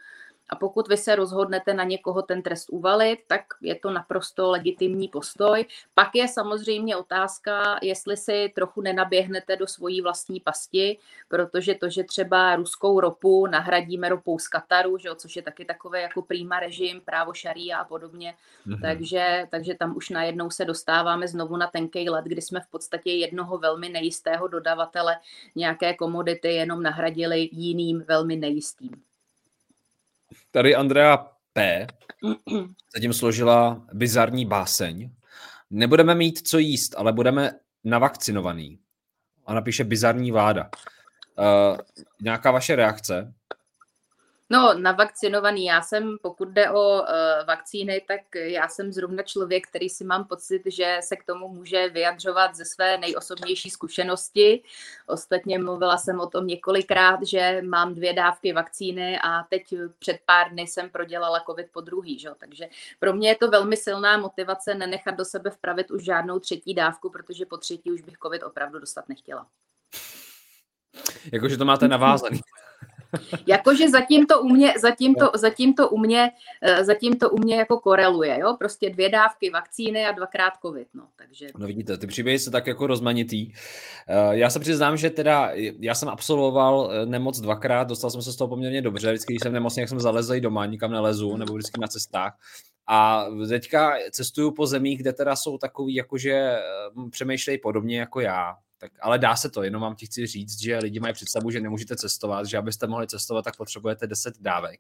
[0.49, 5.07] a pokud vy se rozhodnete na někoho ten trest uvalit, tak je to naprosto legitimní
[5.07, 5.65] postoj.
[5.93, 12.03] Pak je samozřejmě otázka, jestli si trochu nenaběhnete do svojí vlastní pasti, protože to, že
[12.03, 16.59] třeba ruskou ropu nahradíme ropou z Kataru, že jo, což je taky takové jako prýma
[16.59, 18.35] režim, právo šaria a podobně,
[18.67, 18.81] mm-hmm.
[18.81, 23.11] takže, takže tam už najednou se dostáváme znovu na tenký let, kdy jsme v podstatě
[23.11, 25.17] jednoho velmi nejistého dodavatele
[25.55, 28.91] nějaké komodity jenom nahradili jiným velmi nejistým.
[30.51, 31.87] Tady Andrea P.
[32.95, 35.11] zatím složila bizarní báseň.
[35.69, 37.51] Nebudeme mít co jíst, ale budeme
[37.83, 38.79] navakcinovaný.
[39.45, 40.69] A napíše bizarní vláda.
[41.39, 41.77] Uh,
[42.21, 43.33] nějaká vaše reakce?
[44.49, 45.65] No, navakcinovaný.
[45.65, 47.07] Já jsem, pokud jde o uh,
[47.47, 51.89] vakcíny, tak já jsem zrovna člověk, který si mám pocit, že se k tomu může
[51.89, 54.63] vyjadřovat ze své nejosobnější zkušenosti.
[55.07, 60.51] Ostatně mluvila jsem o tom několikrát, že mám dvě dávky vakcíny a teď před pár
[60.51, 62.19] dny jsem prodělala covid po druhý.
[62.19, 62.29] Že?
[62.37, 62.65] Takže
[62.99, 67.09] pro mě je to velmi silná motivace nenechat do sebe vpravit už žádnou třetí dávku,
[67.09, 69.47] protože po třetí už bych covid opravdu dostat nechtěla.
[71.31, 72.39] Jakože to máte navázaný.
[73.47, 76.31] Jakože zatím to u mě, zatím to, zatím to u mě,
[76.61, 78.55] eh, zatím to u mě jako koreluje, jo?
[78.59, 81.47] Prostě dvě dávky vakcíny a dvakrát covid, no, takže.
[81.57, 83.51] No vidíte, ty příběhy jsou tak jako rozmanitý.
[84.07, 88.31] Eh, já se přiznám, že teda, já jsem absolvoval eh, nemoc dvakrát, dostal jsem se
[88.31, 91.53] z toho poměrně dobře, vždycky, když jsem nemocný, jak jsem zalezl doma, nikam nelezu, nebo
[91.53, 92.37] vždycky na cestách.
[92.87, 96.59] A teďka cestuju po zemích, kde teda jsou takový, jakože
[97.11, 98.55] přemýšlejí podobně jako já.
[98.77, 101.61] Tak, ale dá se to, jenom vám ti chci říct, že lidi mají představu, že
[101.61, 104.79] nemůžete cestovat, že abyste mohli cestovat, tak potřebujete 10 dávek.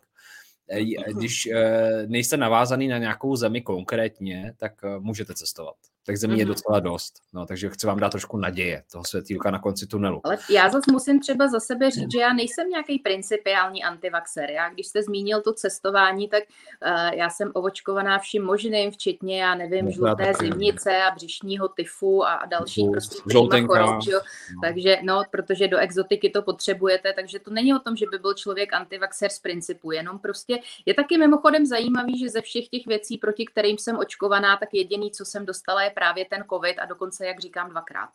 [1.17, 5.75] Když eh, nejste navázaný na nějakou zemi konkrétně, tak eh, můžete cestovat
[6.05, 6.39] tak zemí mm-hmm.
[6.39, 6.53] je mhm.
[6.53, 7.13] docela dost.
[7.33, 10.21] No, takže chci vám dát trošku naděje, toho světýlka na konci tunelu.
[10.23, 14.51] Ale já zase musím třeba za sebe říct, že já nejsem nějaký principiální antivaxer.
[14.51, 19.55] Já, když jste zmínil to cestování, tak uh, já jsem ovočkovaná vším možným, včetně, já
[19.55, 23.17] nevím, no, žluté zimnice a břišního tyfu a, a další prostě
[23.65, 24.19] chorob, no.
[24.63, 28.33] Takže no, protože do exotiky to potřebujete, takže to není o tom, že by byl
[28.33, 33.17] člověk antivaxer z principu, jenom prostě je taky mimochodem zajímavý, že ze všech těch věcí,
[33.17, 37.27] proti kterým jsem očkovaná, tak jediný, co jsem dostala, je právě ten covid a dokonce,
[37.27, 38.09] jak říkám, dvakrát.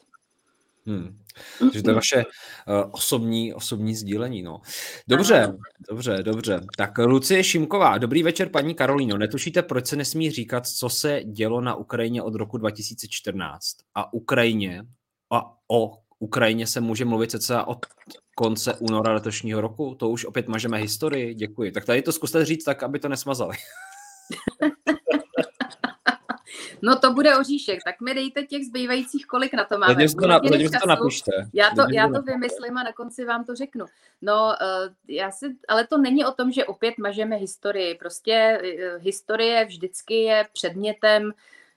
[0.87, 1.19] Hmm.
[1.59, 2.25] Takže to je vaše uh,
[2.91, 4.43] osobní, osobní sdílení.
[4.43, 4.61] No.
[5.09, 5.57] Dobře, Aha.
[5.91, 6.61] dobře, dobře.
[6.77, 9.19] Tak Lucie Šimková, dobrý večer, paní Karolíno.
[9.19, 13.77] Netušíte, proč se nesmí říkat, co se dělo na Ukrajině od roku 2014?
[13.95, 14.83] A Ukrajině,
[15.33, 17.87] a o Ukrajině se může mluvit cca od
[18.35, 19.95] konce února letošního roku?
[19.95, 21.73] To už opět mažeme historii, děkuji.
[21.73, 23.57] Tak tady to zkuste říct tak, aby to nesmazali.
[26.83, 29.95] No to bude oříšek, tak mi dejte těch zbývajících, kolik na to máme.
[29.95, 31.33] Zatím to, na, to napište.
[31.53, 33.87] Já to, já to vymyslím a na konci vám to řeknu.
[34.23, 37.95] No, uh, já si, ale to není o tom, že opět mažeme historii.
[37.95, 41.31] Prostě uh, historie vždycky je předmětem uh,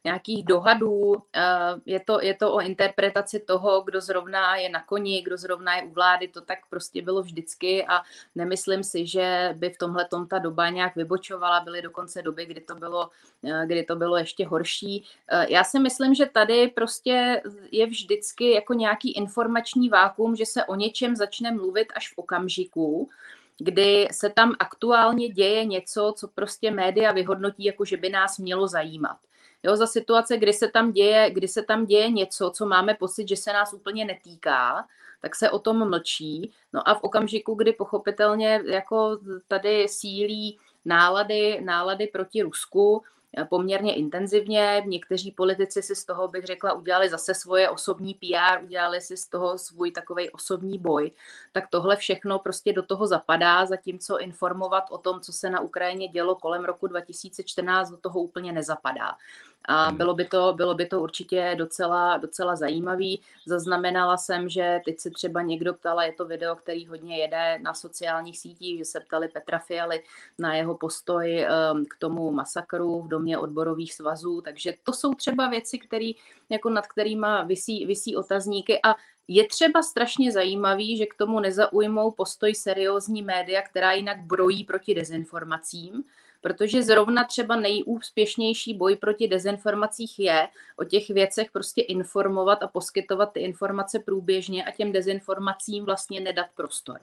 [0.04, 1.16] nějakých dohadů.
[1.36, 1.42] Eh,
[1.86, 5.84] je to, je to o interpretaci toho, kdo zrovna je na koni, kdo zrovna je
[5.84, 6.28] u vlády.
[6.28, 8.02] To tak prostě bylo vždycky a
[8.36, 11.60] nemyslím si, že by v tomhle ta doba nějak vybočovala.
[11.60, 13.10] Byly dokonce doby, kdy to bylo,
[13.44, 15.06] eh, kdy to bylo ještě horší.
[15.28, 17.42] Eh, já si myslím, že tady prostě
[17.72, 23.10] je vždycky jako nějaký informační vákum, že se o něčem začne mluvit až v okamžiku,
[23.58, 28.68] kdy se tam aktuálně děje něco, co prostě média vyhodnotí, jako že by nás mělo
[28.68, 29.18] zajímat.
[29.64, 33.28] Jo, za situace, kdy se, tam děje, kdy se tam děje něco, co máme pocit,
[33.28, 34.88] že se nás úplně netýká,
[35.22, 36.52] tak se o tom mlčí.
[36.74, 43.04] No a v okamžiku, kdy pochopitelně jako tady sílí nálady, nálady proti Rusku,
[43.50, 44.84] poměrně intenzivně.
[44.86, 49.28] Někteří politici si z toho, bych řekla, udělali zase svoje osobní PR, udělali si z
[49.28, 51.12] toho svůj takový osobní boj.
[51.52, 56.08] Tak tohle všechno prostě do toho zapadá, zatímco informovat o tom, co se na Ukrajině
[56.08, 59.18] dělo kolem roku 2014, do toho úplně nezapadá.
[59.66, 59.98] A hmm.
[59.98, 63.22] bylo by to, bylo by to určitě docela, docela zajímavý.
[63.46, 67.74] Zaznamenala jsem, že teď se třeba někdo ptala, je to video, který hodně jede na
[67.74, 70.04] sociálních sítích, že se ptali Petra Fialy
[70.40, 75.50] na jeho postoj ehm, k tomu masakru v domě odborových svazů, takže to jsou třeba
[75.50, 76.16] věci, který,
[76.50, 78.96] jako nad kterými visí, visí otazníky a
[79.28, 84.96] je třeba strašně zajímavý, že k tomu nezaujmou postoj seriózní média, která jinak brojí proti
[84.96, 86.04] dezinformacím,
[86.44, 93.34] protože zrovna třeba nejúspěšnější boj proti dezinformacích je o těch věcech prostě informovat a poskytovat
[93.34, 97.00] ty informace průběžně a těm dezinformacím vlastně nedat prostor.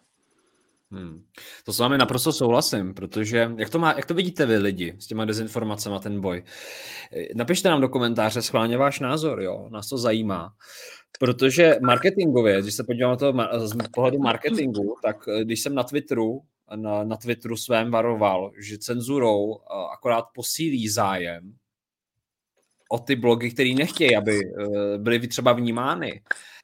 [0.93, 1.24] Hmm.
[1.64, 5.07] To s vámi naprosto souhlasím, protože jak to, má, jak to vidíte vy lidi s
[5.07, 6.45] těma dezinformacemi ten boj?
[7.34, 10.53] Napište nám do komentáře schválně váš názor, jo, nás to zajímá.
[11.20, 13.32] Protože marketingově, když se podívám na to
[13.66, 16.41] z pohledu marketingu, tak eh, když jsem na Twitteru
[16.77, 19.61] na, na Twitteru svém varoval, že cenzurou
[19.93, 21.55] akorát posílí zájem
[22.89, 26.23] o ty blogy, které nechtějí, aby e, byly třeba vnímány,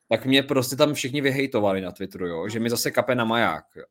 [0.08, 2.48] tak mě prostě tam všichni vyhejtovali na Twitteru, jo?
[2.48, 3.64] že mi zase kape na maják.
[3.76, 3.84] Jo?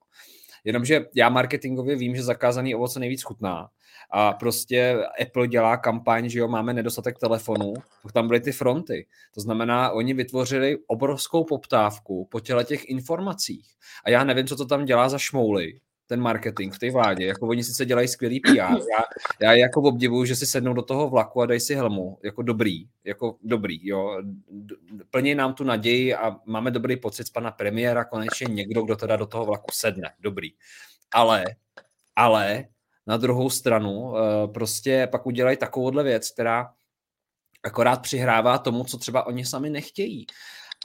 [0.63, 3.69] Jenomže já marketingově vím, že zakázaný ovoce nejvíc chutná
[4.11, 9.07] a prostě Apple dělá kampaň, že jo, máme nedostatek telefonů, tak tam byly ty fronty.
[9.33, 13.67] To znamená, oni vytvořili obrovskou poptávku po těle těch informacích.
[14.05, 17.25] A já nevím, co to tam dělá za šmouly, ten marketing v té vládě.
[17.25, 18.55] Jako oni sice dělají skvělý PR.
[18.55, 18.75] Já,
[19.41, 22.17] já jako obdivuju, že si sednou do toho vlaku a dají si helmu.
[22.23, 22.87] Jako dobrý.
[23.03, 24.21] Jako dobrý, jo.
[25.09, 29.15] Plně nám tu naději a máme dobrý pocit z pana premiéra, konečně někdo, kdo teda
[29.15, 30.13] do toho vlaku sedne.
[30.19, 30.49] Dobrý.
[31.11, 31.45] Ale,
[32.15, 32.65] ale
[33.07, 36.73] na druhou stranu eh, prostě pak udělají takovouhle věc, která
[37.63, 40.25] akorát přihrává tomu, co třeba oni sami nechtějí.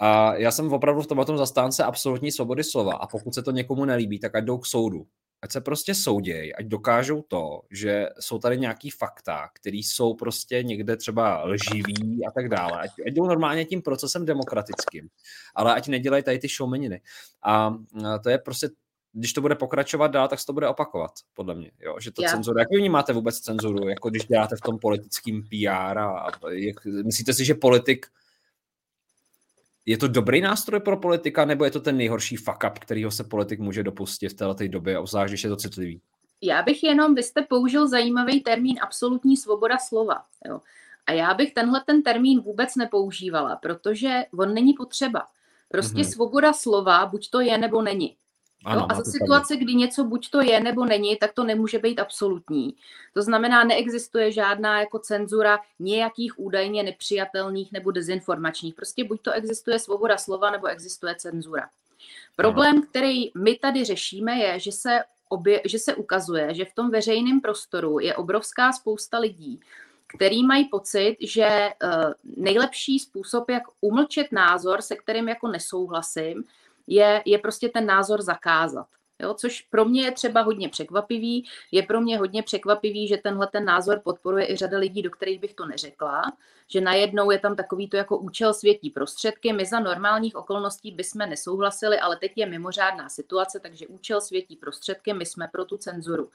[0.01, 3.85] A já jsem opravdu v tomhle zastánce absolutní svobody slova a pokud se to někomu
[3.85, 5.07] nelíbí, tak ať jdou k soudu.
[5.43, 10.63] Ať se prostě soudějí, ať dokážou to, že jsou tady nějaký fakta, které jsou prostě
[10.63, 12.81] někde třeba lživý a tak dále.
[12.81, 15.09] Ať, ať jdou normálně tím procesem demokratickým,
[15.55, 17.01] ale ať nedělají tady ty showmeniny.
[17.45, 17.75] A
[18.23, 18.69] to je prostě
[19.13, 21.71] když to bude pokračovat dál, tak se to bude opakovat, podle mě.
[21.81, 21.97] Jo?
[22.01, 25.99] Že to cenzura, jak vy vnímáte vůbec cenzuru, jako když děláte v tom politickém PR
[25.99, 28.07] a, a jak, myslíte si, že politik
[29.87, 33.25] je to dobrý nástroj pro politika, nebo je to ten nejhorší fuck up, kterýho se
[33.25, 36.01] politik může dopustit v této době, obzvlášť, když je to citlivý?
[36.43, 40.25] Já bych jenom, vy jste použil zajímavý termín absolutní svoboda slova.
[40.49, 40.61] Jo.
[41.07, 45.27] A já bych tenhle ten termín vůbec nepoužívala, protože on není potřeba.
[45.69, 46.13] Prostě mm-hmm.
[46.13, 48.17] svoboda slova buď to je nebo není.
[48.65, 51.79] Ano, no, a za situace, kdy něco buď to je nebo není, tak to nemůže
[51.79, 52.75] být absolutní.
[53.15, 58.75] To znamená, neexistuje žádná jako cenzura nějakých údajně nepřijatelných nebo dezinformačních.
[58.75, 61.69] Prostě buď to existuje svoboda slova, nebo existuje cenzura.
[62.37, 62.87] Problém, ano.
[62.91, 67.41] který my tady řešíme, je, že se, obě, že se ukazuje, že v tom veřejném
[67.41, 69.61] prostoru je obrovská spousta lidí,
[70.17, 76.45] který mají pocit, že uh, nejlepší způsob, jak umlčet názor, se kterým jako nesouhlasím,
[76.87, 78.87] je, je prostě ten názor zakázat.
[79.23, 81.49] Jo, což pro mě je třeba hodně překvapivý.
[81.73, 85.41] Je pro mě hodně překvapivý, že tenhle ten názor podporuje i řada lidí, do kterých
[85.41, 86.23] bych to neřekla,
[86.69, 89.53] že najednou je tam takový to jako účel světí prostředky.
[89.53, 95.15] My za normálních okolností bychom nesouhlasili, ale teď je mimořádná situace, takže účel světí prostředky,
[95.15, 96.31] my jsme pro tu cenzuru.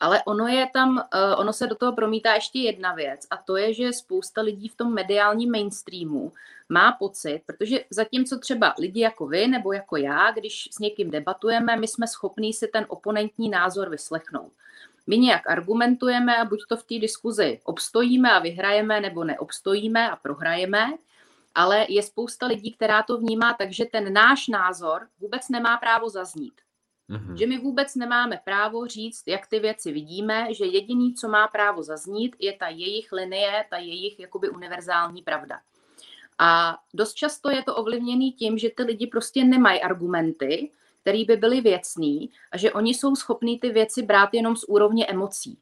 [0.00, 3.56] Ale ono je tam, eh, ono se do toho promítá ještě jedna věc a to
[3.56, 6.32] je, že spousta lidí v tom mediálním mainstreamu
[6.68, 11.76] má pocit, protože zatímco třeba lidi jako vy nebo jako já, když s někým debatujeme,
[11.76, 14.52] my jsme schopní si ten oponentní názor vyslechnout.
[15.06, 20.16] My nějak argumentujeme a buď to v té diskuzi obstojíme a vyhrajeme, nebo neobstojíme a
[20.16, 20.92] prohrajeme,
[21.54, 26.08] ale je spousta lidí, která to vnímá tak, že ten náš názor vůbec nemá právo
[26.08, 26.60] zaznít.
[27.10, 27.34] Mm-hmm.
[27.34, 31.82] Že my vůbec nemáme právo říct, jak ty věci vidíme, že jediný, co má právo
[31.82, 35.60] zaznít, je ta jejich linie, ta jejich jakoby univerzální pravda.
[36.38, 41.36] A dost často je to ovlivněný tím, že ty lidi prostě nemají argumenty, které by
[41.36, 45.58] byly věcný a že oni jsou schopní ty věci brát jenom z úrovně emocí.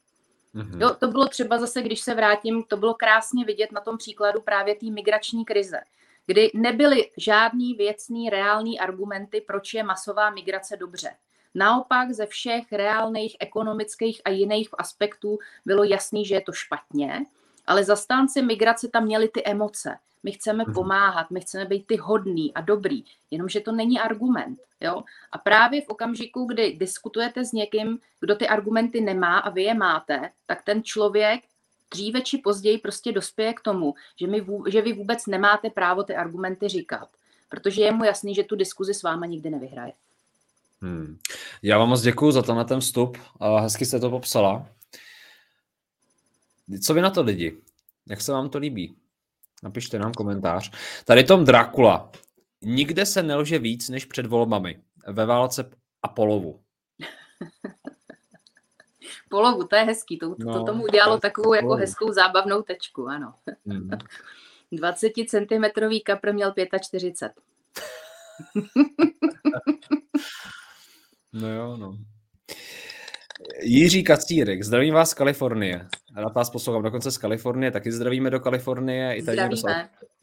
[0.54, 0.80] Mm-hmm.
[0.80, 4.40] Jo, to bylo třeba zase, když se vrátím, to bylo krásně vidět na tom příkladu
[4.40, 5.80] právě té migrační krize,
[6.26, 11.10] kdy nebyly žádný věcný, reální argumenty, proč je masová migrace dobře.
[11.54, 17.26] Naopak ze všech reálných ekonomických a jiných aspektů bylo jasný, že je to špatně,
[17.66, 19.96] ale zastánci migrace tam měli ty emoce.
[20.22, 20.74] My chceme mhm.
[20.74, 24.58] pomáhat, my chceme být ty hodný a dobrý, jenomže to není argument.
[24.80, 25.02] Jo?
[25.32, 29.74] A právě v okamžiku, kdy diskutujete s někým, kdo ty argumenty nemá a vy je
[29.74, 31.40] máte, tak ten člověk
[31.90, 36.16] dříve či později prostě dospěje k tomu, že, my, že vy vůbec nemáte právo ty
[36.16, 37.08] argumenty říkat,
[37.48, 39.92] protože je mu jasný, že tu diskuzi s váma nikdy nevyhraje.
[40.82, 41.18] Hmm.
[41.62, 43.18] Já vám moc děkuji za tenhle ten vstup.
[43.60, 44.66] Hezky jste to popsala.
[46.82, 47.56] Co vy na to lidi?
[48.08, 48.96] Jak se vám to líbí?
[49.62, 50.70] Napište nám komentář.
[51.04, 52.10] Tady Tom Dracula.
[52.62, 54.82] Nikde se nelže víc než před volbami.
[55.06, 55.70] Ve válce
[56.02, 56.60] a polovu.
[59.30, 60.18] polovu, to je hezký.
[60.18, 63.34] To, to, no, to tomu udělalo takovou jako hezkou zábavnou tečku, ano.
[63.66, 63.90] Hmm.
[64.72, 65.64] 20 cm
[66.04, 67.32] kapr měl 45.
[71.32, 71.98] no jo, no.
[73.62, 75.88] Jiří Kacírek, zdravím vás z Kalifornie.
[76.16, 79.16] Rád vás poslouchám dokonce z Kalifornie, taky zdravíme do Kalifornie.
[79.16, 79.64] I tady někdo z,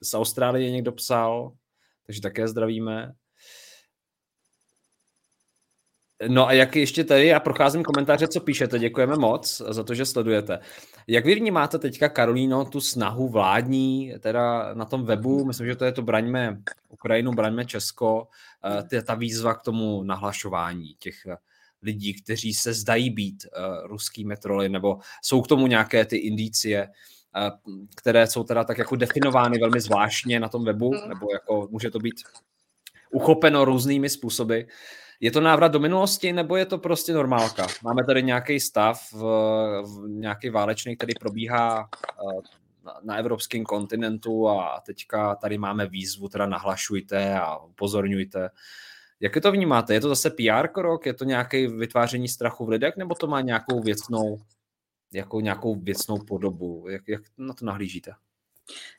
[0.04, 1.52] z Austrálie někdo psal,
[2.06, 3.14] takže také zdravíme.
[6.28, 10.06] No a jak ještě tady, já procházím komentáře, co píšete, děkujeme moc za to, že
[10.06, 10.60] sledujete.
[11.08, 15.86] Jak vy vnímáte teďka, Karolíno, tu snahu vládní, teda na tom webu, myslím, že to
[15.86, 18.28] je to Braňme Ukrajinu, Braňme Česko,
[18.94, 21.16] eh, ta výzva k tomu nahlašování těch
[21.82, 26.88] lidí, kteří se zdají být uh, ruský metroly, nebo jsou k tomu nějaké ty indicie,
[26.88, 31.10] uh, které jsou teda tak jako definovány velmi zvláštně na tom webu, mm.
[31.10, 32.16] nebo jako může to být
[33.12, 34.60] uchopeno různými způsoby.
[35.20, 37.68] Je to návrat do minulosti, nebo je to prostě normálka?
[37.84, 41.90] Máme tady nějaký stav, v nějaký válečný, který probíhá
[42.24, 42.42] uh,
[43.04, 48.50] na, evropském kontinentu a teďka tady máme výzvu, teda nahlašujte a upozorňujte.
[49.20, 49.94] Jak to vnímáte?
[49.94, 51.06] Je to zase PR krok?
[51.06, 52.98] Je to nějaké vytváření strachu v lidech?
[52.98, 54.38] Nebo to má nějakou věcnou,
[55.14, 56.90] jako nějakou věcnou podobu?
[56.90, 58.12] Jak, jak na to nahlížíte?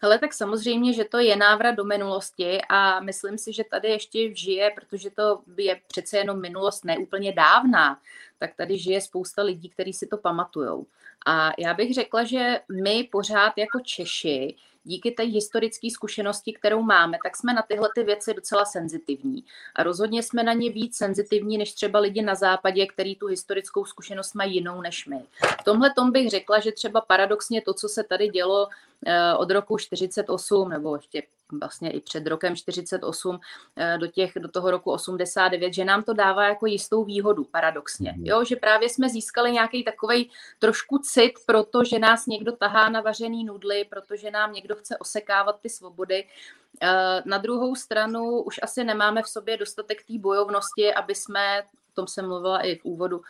[0.03, 4.35] Hele, tak samozřejmě, že to je návrat do minulosti a myslím si, že tady ještě
[4.35, 8.01] žije, protože to je přece jenom minulost neúplně dávná,
[8.39, 10.87] tak tady žije spousta lidí, kteří si to pamatujou.
[11.27, 17.19] A já bych řekla, že my pořád jako Češi díky té historické zkušenosti, kterou máme,
[17.25, 19.45] tak jsme na tyhle ty věci docela senzitivní.
[19.75, 23.85] A rozhodně jsme na ně víc senzitivní než třeba lidi na západě, který tu historickou
[23.85, 25.21] zkušenost mají jinou než my.
[25.61, 28.69] V tomhle tom bych řekla, že třeba paradoxně to, co se tady dělo
[29.07, 31.23] eh, od roku 48 nebo ještě
[31.53, 33.41] vlastně i před rokem 48
[33.77, 38.13] eh, do, těch, do toho roku 89, že nám to dává jako jistou výhodu, paradoxně.
[38.13, 38.27] Mhm.
[38.27, 43.45] Jo, že právě jsme získali nějaký takový trošku cit, protože nás někdo tahá na vařený
[43.45, 46.25] nudly, protože nám někdo chce osekávat ty svobody.
[46.83, 51.95] Eh, na druhou stranu už asi nemáme v sobě dostatek té bojovnosti, aby jsme, o
[51.95, 53.23] tom jsem mluvila i v úvodu,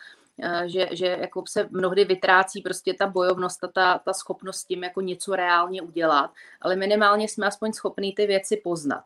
[0.65, 5.01] že, že jako se mnohdy vytrácí prostě ta bojovnost a ta, ta schopnost tím jako
[5.01, 9.03] něco reálně udělat, ale minimálně jsme aspoň schopní ty věci poznat.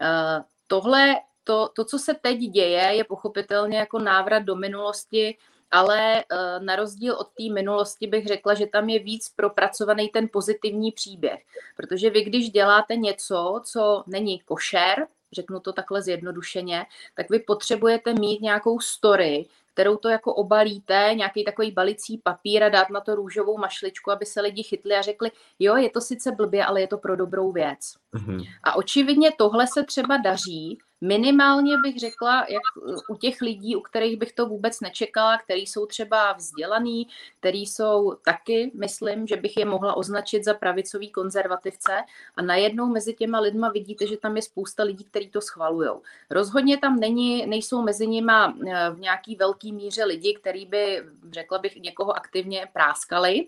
[0.00, 1.14] Eh, tohle,
[1.44, 5.38] to, to, co se teď děje, je pochopitelně jako návrat do minulosti,
[5.70, 10.28] ale eh, na rozdíl od té minulosti bych řekla, že tam je víc propracovaný ten
[10.32, 11.40] pozitivní příběh.
[11.76, 18.14] Protože vy, když děláte něco, co není košer, řeknu to takhle zjednodušeně, tak vy potřebujete
[18.14, 23.14] mít nějakou story, kterou to jako obalíte, nějaký takový balicí papír a dát na to
[23.14, 26.86] růžovou mašličku, aby se lidi chytli a řekli, jo, je to sice blbě, ale je
[26.86, 27.78] to pro dobrou věc.
[28.14, 28.44] Mm-hmm.
[28.62, 32.62] A očividně tohle se třeba daří, Minimálně bych řekla, jak
[33.08, 37.08] u těch lidí, u kterých bych to vůbec nečekala, který jsou třeba vzdělaný,
[37.40, 41.92] který jsou taky, myslím, že bych je mohla označit za pravicový konzervativce
[42.36, 45.90] a najednou mezi těma lidma vidíte, že tam je spousta lidí, kteří to schvalují.
[46.30, 51.58] Rozhodně tam není, nejsou mezi nima eh, v nějaký velký míře lidi, který by, řekla
[51.58, 53.46] bych, někoho aktivně práskali,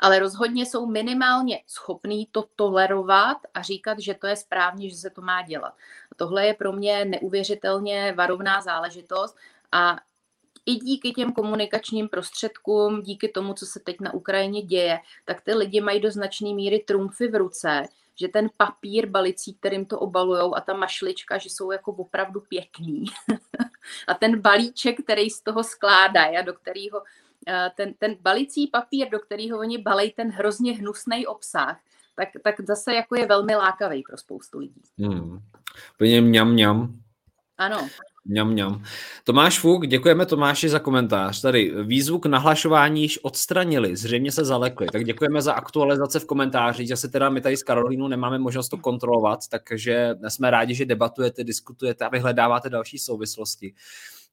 [0.00, 5.10] ale rozhodně jsou minimálně schopní to tolerovat a říkat, že to je správně, že se
[5.10, 5.74] to má dělat.
[6.12, 9.36] A tohle je pro mě neuvěřitelně varovná záležitost
[9.72, 9.96] a
[10.66, 15.54] i díky těm komunikačním prostředkům, díky tomu, co se teď na Ukrajině děje, tak ty
[15.54, 17.82] lidi mají do značné míry trumfy v ruce,
[18.14, 23.04] že ten papír balicí, kterým to obalujou a ta mašlička, že jsou jako opravdu pěkný.
[24.06, 27.02] a ten balíček, který z toho skládají a do kterého
[27.76, 31.80] ten, ten balicí papír, do kterého oni balej ten hrozně hnusný obsah,
[32.16, 34.82] tak, tak zase jako je velmi lákavý pro spoustu lidí.
[34.98, 35.38] Hmm.
[35.94, 36.94] Úplně mňam, mňam.
[37.58, 37.88] Ano.
[38.28, 38.84] Mňam, mňam.
[39.24, 41.40] Tomáš Fuk, děkujeme Tomáši za komentář.
[41.40, 44.86] Tady výzvu k nahlašování již odstranili, zřejmě se zalekli.
[44.92, 48.68] Tak děkujeme za aktualizace v komentářích, že se teda my tady s Karolínou nemáme možnost
[48.68, 53.74] to kontrolovat, takže jsme rádi, že debatujete, diskutujete a vyhledáváte další souvislosti.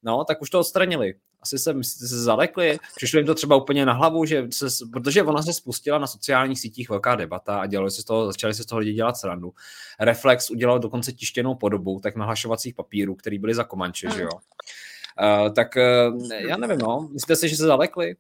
[0.04, 1.14] No, tak už to odstranili.
[1.44, 2.80] Asi se, myslíte, se zalekli.
[2.96, 6.60] Přišlo jim to třeba úplně na hlavu, že se, protože ona se spustila na sociálních
[6.60, 9.54] sítích velká debata a dělali se z toho, začali se z toho lidi dělat srandu.
[10.00, 14.30] Reflex udělal dokonce tištěnou podobu tak nahlašovacích papírů, který byly za Komanče, že jo.
[14.34, 15.76] Uh, tak
[16.12, 17.10] uh, já nevím, no.
[17.14, 18.16] Myslíte si, že se zalekli?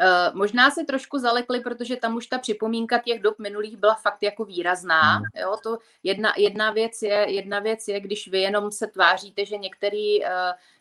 [0.00, 4.22] Uh, možná se trošku zalekli, protože tam už ta připomínka těch dob minulých byla fakt
[4.22, 5.16] jako výrazná.
[5.16, 5.24] Hmm.
[5.34, 9.56] Jo, to jedna, jedna, věc je, jedna věc je, když vy jenom se tváříte, že
[9.56, 10.28] některý, uh,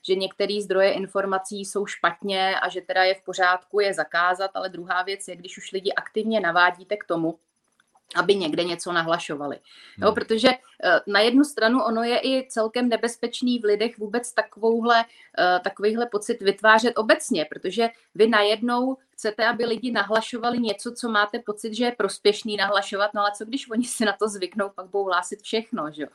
[0.01, 4.69] že některý zdroje informací jsou špatně a že teda je v pořádku je zakázat, ale
[4.69, 7.39] druhá věc je, když už lidi aktivně navádíte k tomu,
[8.15, 9.59] aby někde něco nahlašovali.
[9.97, 10.15] Jo, hmm.
[10.15, 15.05] protože eh, na jednu stranu ono je i celkem nebezpečný v lidech vůbec takovouhle,
[15.39, 21.39] eh, takovýhle pocit vytvářet obecně, protože vy najednou chcete, aby lidi nahlašovali něco, co máte
[21.39, 24.85] pocit, že je prospěšný nahlašovat, no ale co když oni si na to zvyknou, pak
[24.85, 26.07] budou hlásit všechno, že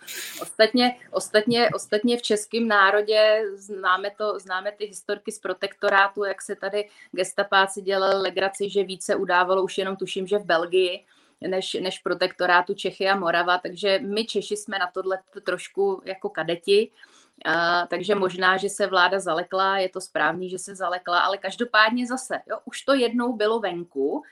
[0.43, 6.57] Ostatně, ostatně, ostatně v českém národě známe, to, známe ty historky z protektorátu, jak se
[6.57, 11.05] tady gestapáci dělali legraci, že více udávalo už jenom tuším, že v Belgii,
[11.49, 16.91] než, než protektorátu Čechy a Morava, takže my Češi jsme na tohle trošku jako kadeti,
[17.45, 22.07] a, takže možná, že se vláda zalekla, je to správný, že se zalekla, ale každopádně
[22.07, 24.23] zase, jo, už to jednou bylo venku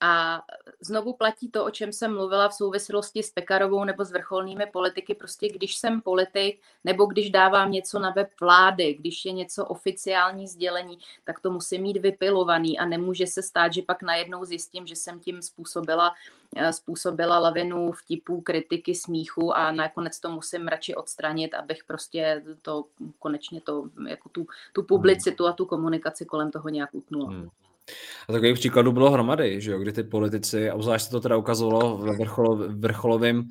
[0.00, 0.42] a
[0.80, 5.14] znovu platí to, o čem jsem mluvila v souvislosti s Pekarovou nebo s vrcholnými politiky.
[5.14, 10.46] Prostě když jsem politik nebo když dávám něco na web vlády, když je něco oficiální
[10.46, 14.96] sdělení, tak to musí mít vypilovaný a nemůže se stát, že pak najednou zjistím, že
[14.96, 16.14] jsem tím způsobila,
[16.56, 22.84] eh, způsobila lavinu vtipů, kritiky, smíchu a nakonec to musím radši odstranit, abych prostě to
[23.18, 27.30] konečně to, jako tu, tu publicitu a tu komunikaci kolem toho nějak utnula.
[27.30, 27.48] Hmm.
[28.28, 31.36] A takových příkladů bylo hromady, že jo, kdy ty politici, a obzvlášť se to teda
[31.36, 33.48] ukazovalo ve vrcholo, vrcholovém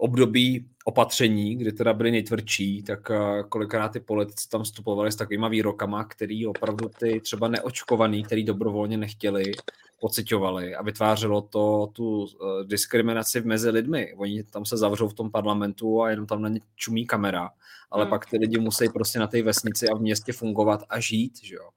[0.00, 5.48] období opatření, kdy teda byli nejtvrdší, tak eh, kolikrát ty politici tam vstupovali s takovýma
[5.48, 9.52] výrokama, který opravdu ty třeba neočkovaný, který dobrovolně nechtěli,
[10.00, 12.28] pocitovali a vytvářelo to tu uh,
[12.64, 14.14] diskriminaci mezi lidmi.
[14.16, 17.50] Oni tam se zavřou v tom parlamentu a jenom tam na ně čumí kamera,
[17.90, 18.10] ale hmm.
[18.10, 21.54] pak ty lidi musí prostě na té vesnici a v městě fungovat a žít, že
[21.54, 21.68] jo.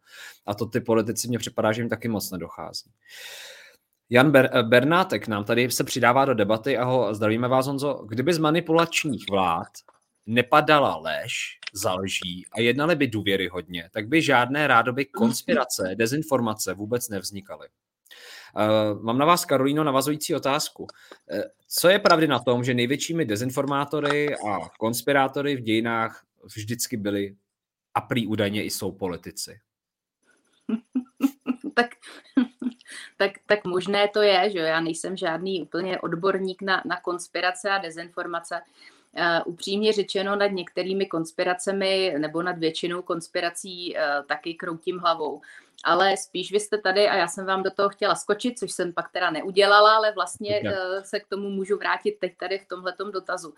[0.45, 2.91] A to ty politici mě připadá, že jim taky moc nedochází.
[4.13, 8.05] Jan Ber- eh, Bernátek nám tady se přidává do debaty a ho zdravíme vás, Honzo.
[8.07, 9.67] Kdyby z manipulačních vlád
[10.25, 17.67] nepadala lež, zalží a jednali by důvěryhodně, tak by žádné rádoby konspirace, dezinformace vůbec nevznikaly.
[18.55, 20.83] Uh, mám na vás, Karolíno, navazující otázku.
[20.83, 26.23] Uh, co je pravdy na tom, že největšími dezinformátory a konspirátory v dějinách
[26.55, 27.35] vždycky byli
[27.93, 29.59] a prý údajně i jsou politici?
[31.75, 31.89] tak,
[33.17, 37.77] tak, tak možné to je, že já nejsem žádný úplně odborník na, na konspirace a
[37.77, 38.61] dezinformace.
[39.17, 45.41] Uh, upřímně řečeno, nad některými konspiracemi nebo nad většinou konspirací uh, taky kroutím hlavou.
[45.83, 48.93] Ale spíš vy jste tady a já jsem vám do toho chtěla skočit, což jsem
[48.93, 53.11] pak teda neudělala, ale vlastně uh, se k tomu můžu vrátit teď tady v tomhletom
[53.11, 53.53] dotazu.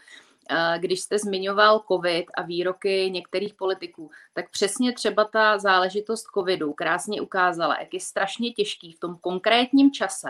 [0.78, 7.22] Když jste zmiňoval COVID a výroky některých politiků, tak přesně třeba ta záležitost COVIDu krásně
[7.22, 10.30] ukázala, jak je strašně těžký v tom konkrétním čase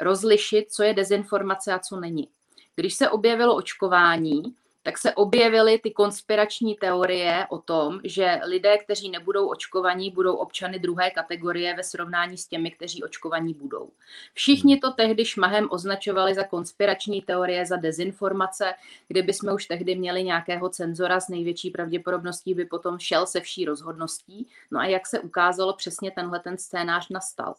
[0.00, 2.28] rozlišit, co je dezinformace a co není.
[2.76, 4.42] Když se objevilo očkování,
[4.84, 10.78] tak se objevily ty konspirační teorie o tom, že lidé, kteří nebudou očkovaní, budou občany
[10.78, 13.90] druhé kategorie ve srovnání s těmi, kteří očkovaní budou.
[14.34, 18.74] Všichni to tehdy šmahem označovali za konspirační teorie, za dezinformace,
[19.08, 23.64] kdyby jsme už tehdy měli nějakého cenzora s největší pravděpodobností, by potom šel se vší
[23.64, 24.48] rozhodností.
[24.70, 27.54] No a jak se ukázalo, přesně tenhle ten scénář nastal.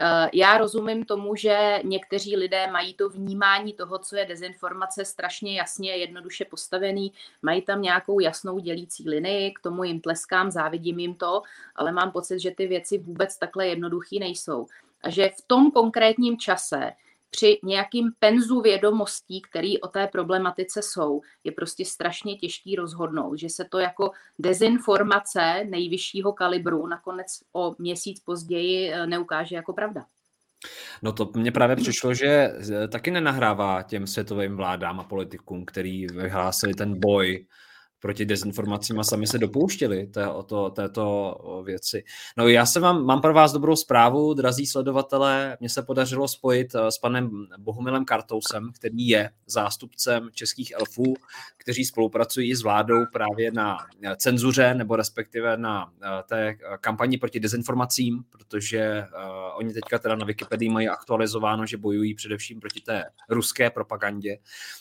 [0.00, 5.58] Eh, já rozumím tomu, že někteří lidé mají to vnímání toho, co je dezinformace, strašně
[5.58, 11.14] jasně, jednoduše postavený, mají tam nějakou jasnou dělící linii, k tomu jim tleskám, závidím jim
[11.14, 11.42] to,
[11.76, 14.66] ale mám pocit, že ty věci vůbec takhle jednoduchý nejsou.
[15.02, 16.92] A že v tom konkrétním čase
[17.36, 23.48] při nějakým penzu vědomostí, který o té problematice jsou, je prostě strašně těžký rozhodnout, že
[23.48, 30.06] se to jako dezinformace nejvyššího kalibru nakonec o měsíc později eh, neukáže jako pravda.
[31.02, 36.06] No to mně právě přišlo, že eh, taky nenahrává těm světovým vládám a politikům, který
[36.06, 37.46] vyhlásili ten boj
[38.04, 42.04] proti dezinformacím a sami se dopouštěli té, to, této věci.
[42.36, 46.74] No já se vám, mám pro vás dobrou zprávu, drazí sledovatelé, mně se podařilo spojit
[46.74, 51.14] eh, s panem Bohumilem Kartousem, který je zástupcem českých elfů,
[51.56, 57.40] kteří spolupracují s vládou právě na eh, cenzuře nebo respektive na eh, té kampani proti
[57.40, 59.04] dezinformacím, protože
[59.56, 64.38] oni teďka teda na Wikipedii mají aktualizováno, že bojují především proti té ruské propagandě.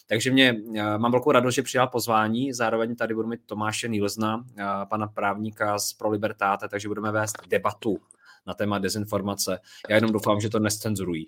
[0.08, 0.56] Takže mě
[0.98, 4.46] mám velkou radost, že přijal pozvání, zároveň tady tady budu mít Tomáše Nýlzna,
[4.90, 7.98] pana právníka z Pro Libertáte, takže budeme vést debatu
[8.46, 9.60] na téma dezinformace.
[9.90, 11.28] Já jenom doufám, že to nescenzurují.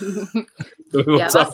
[1.18, 1.48] já, vás,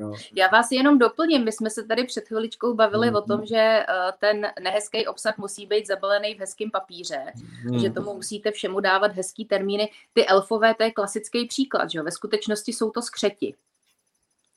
[0.00, 0.12] no.
[0.34, 1.44] já vás jenom doplním.
[1.44, 3.16] My jsme se tady před chviličkou bavili mm.
[3.16, 3.84] o tom, že eh,
[4.18, 7.32] ten nehezký obsah musí být zabalený v hezkém papíře,
[7.64, 7.78] mm.
[7.78, 9.90] že tomu musíte všemu dávat hezký termíny.
[10.12, 13.54] Ty elfové, to je klasický příklad, že Ve skutečnosti jsou to skřeti.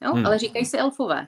[0.02, 0.16] Jo?
[0.16, 0.26] Mm.
[0.26, 1.28] Ale říkají si elfové.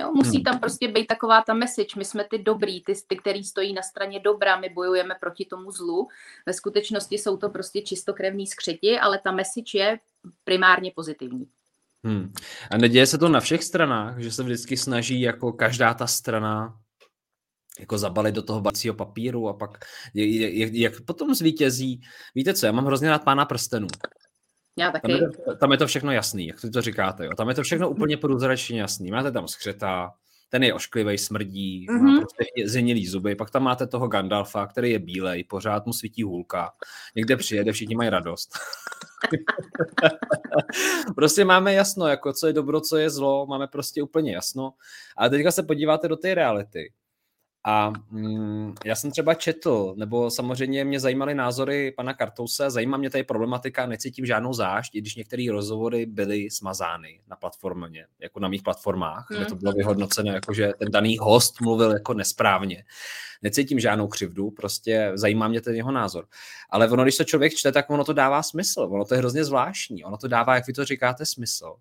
[0.00, 0.44] Jo, musí hmm.
[0.44, 3.82] tam prostě být taková ta message, my jsme ty dobrý, ty, ty, který stojí na
[3.82, 6.08] straně dobra, my bojujeme proti tomu zlu.
[6.46, 9.98] Ve skutečnosti jsou to prostě čistokrevní skřeti, ale ta message je
[10.44, 11.46] primárně pozitivní.
[12.04, 12.32] Hmm.
[12.70, 16.76] A neděje se to na všech stranách, že se vždycky snaží jako každá ta strana
[17.80, 19.84] jako zabalit do toho bacího papíru a pak
[20.14, 22.00] jak, jak potom zvítězí.
[22.34, 23.86] Víte co, já mám hrozně rád pána prstenů.
[24.76, 25.12] Já taky.
[25.12, 27.24] Tam je, to, tam je to všechno jasný, jak to říkáte.
[27.24, 27.30] Jo.
[27.36, 29.10] Tam je to všechno úplně průzračně jasný.
[29.10, 30.12] Máte tam skřeta,
[30.50, 32.02] ten je ošklivý, smrdí, mm-hmm.
[32.02, 32.20] má mhm.
[32.20, 36.72] prostě zenilý zuby, pak tam máte toho Gandalfa, který je bílej, pořád mu svítí hůlka,
[37.16, 38.50] někde přijede, všichni mají radost.
[41.16, 44.72] prostě máme jasno, jako co je dobro, co je zlo, máme prostě úplně jasno.
[45.16, 46.92] A teďka se podíváte do té reality.
[47.64, 53.10] A mm, já jsem třeba četl, nebo samozřejmě mě zajímaly názory pana Kartouse, zajímá mě
[53.10, 58.48] tady problematika, necítím žádnou zášť, i když některé rozhovory byly smazány na platformě, jako na
[58.48, 62.84] mých platformách, kde to bylo vyhodnoceno, jako že ten daný host mluvil jako nesprávně.
[63.42, 66.26] Necítím žádnou křivdu, prostě zajímá mě ten jeho názor.
[66.70, 68.88] Ale ono, když to člověk čte, tak ono to dává smysl.
[68.90, 70.04] Ono to je hrozně zvláštní.
[70.04, 71.74] Ono to dává, jak vy to říkáte, smysl.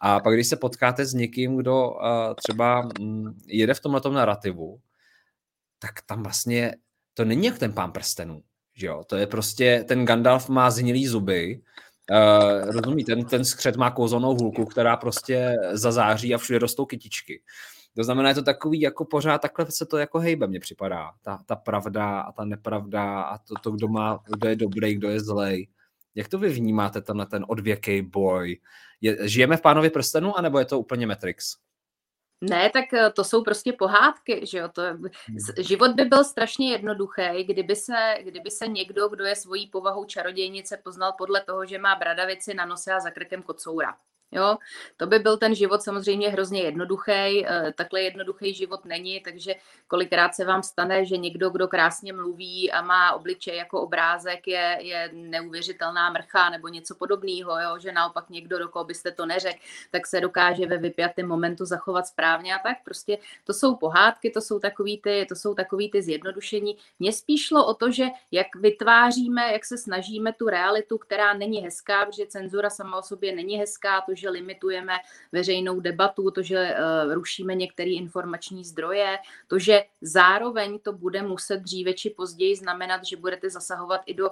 [0.00, 1.96] A pak, když se potkáte s někým, kdo uh,
[2.36, 4.80] třeba um, jede v tomhle narrativu,
[5.82, 6.74] tak tam vlastně
[7.14, 8.42] to není jak ten pán prstenů.
[8.74, 9.04] Že jo?
[9.06, 11.62] To je prostě, ten Gandalf má zinilý zuby,
[12.10, 17.42] uh, rozumí, ten, ten skřet má kouzelnou hůlku, která prostě zazáří a všude rostou kytičky.
[17.96, 21.10] To znamená, je to takový, jako pořád takhle se to jako hejbe mně připadá.
[21.22, 25.10] Ta, ta pravda a ta nepravda a to, to kdo, má, kdo je dobrý, kdo
[25.10, 25.68] je zlej.
[26.14, 28.60] Jak to vy vnímáte tenhle ten odvěký boj?
[29.00, 31.56] Je, žijeme v pánovi prstenu, anebo je to úplně Matrix?
[32.40, 34.68] Ne, tak eh, to jsou prostě pohádky, že jo.
[34.68, 35.08] To, hmm.
[35.58, 40.76] život by byl strašně jednoduchý, kdyby se, kdyby se někdo, kdo je svojí povahou čarodějnice,
[40.76, 43.96] poznal podle toho, že má bradavici na nose a za krkem kocoura.
[44.32, 44.58] Jo,
[44.96, 47.46] to by byl ten život samozřejmě hrozně jednoduchý.
[47.46, 49.54] Eh, takhle jednoduchý život není, takže
[49.88, 54.78] kolikrát se vám stane, že někdo, kdo krásně mluví a má obličej jako obrázek, je,
[54.80, 57.78] je neuvěřitelná mrcha nebo něco podobného, jo?
[57.78, 59.58] že naopak někdo, do koho byste to neřekl,
[59.90, 62.76] tak se dokáže ve vypjatém momentu zachovat správně a tak.
[62.84, 66.76] Prostě to jsou pohádky, to jsou takový ty, to jsou takový ty zjednodušení.
[66.98, 71.58] Mně spíš šlo o to, že jak vytváříme, jak se snažíme tu realitu, která není
[71.58, 74.92] hezká, protože cenzura sama o sobě není hezká, to, že limitujeme
[75.32, 79.18] veřejnou debatu, to, že uh, rušíme některé informační zdroje,
[79.48, 84.30] to, že zároveň to bude muset dříve či později znamenat, že budete zasahovat i do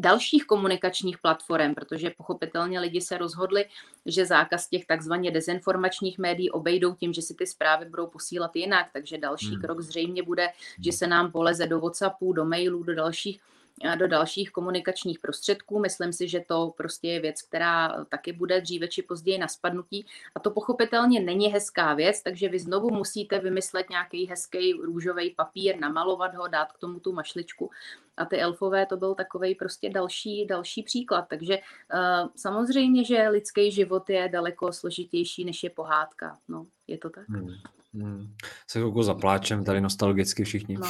[0.00, 3.64] dalších komunikačních platform, protože pochopitelně lidi se rozhodli,
[4.06, 8.86] že zákaz těch takzvaně dezinformačních médií obejdou tím, že si ty zprávy budou posílat jinak,
[8.92, 9.60] takže další hmm.
[9.60, 10.48] krok zřejmě bude,
[10.84, 13.40] že se nám poleze do WhatsAppu, do mailů, do dalších
[13.98, 15.78] do dalších komunikačních prostředků.
[15.78, 20.06] Myslím si, že to prostě je věc, která taky bude dříve či později na spadnutí.
[20.34, 25.78] A to pochopitelně není hezká věc, takže vy znovu musíte vymyslet nějaký hezký růžový papír,
[25.80, 27.70] namalovat ho, dát k tomu tu mašličku.
[28.16, 31.26] A ty elfové to byl takový prostě další, další příklad.
[31.28, 36.38] Takže uh, samozřejmě, že lidský život je daleko složitější, než je pohádka.
[36.48, 37.28] No, je to tak.
[37.28, 37.48] Hmm.
[37.94, 38.34] Hmm.
[38.66, 40.74] Se chvilku zapláčem tady nostalgicky všichni.
[40.74, 40.86] No.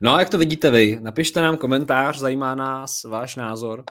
[0.00, 0.98] No a jak to vidíte vy?
[1.00, 3.84] Napište nám komentář, zajímá nás váš názor.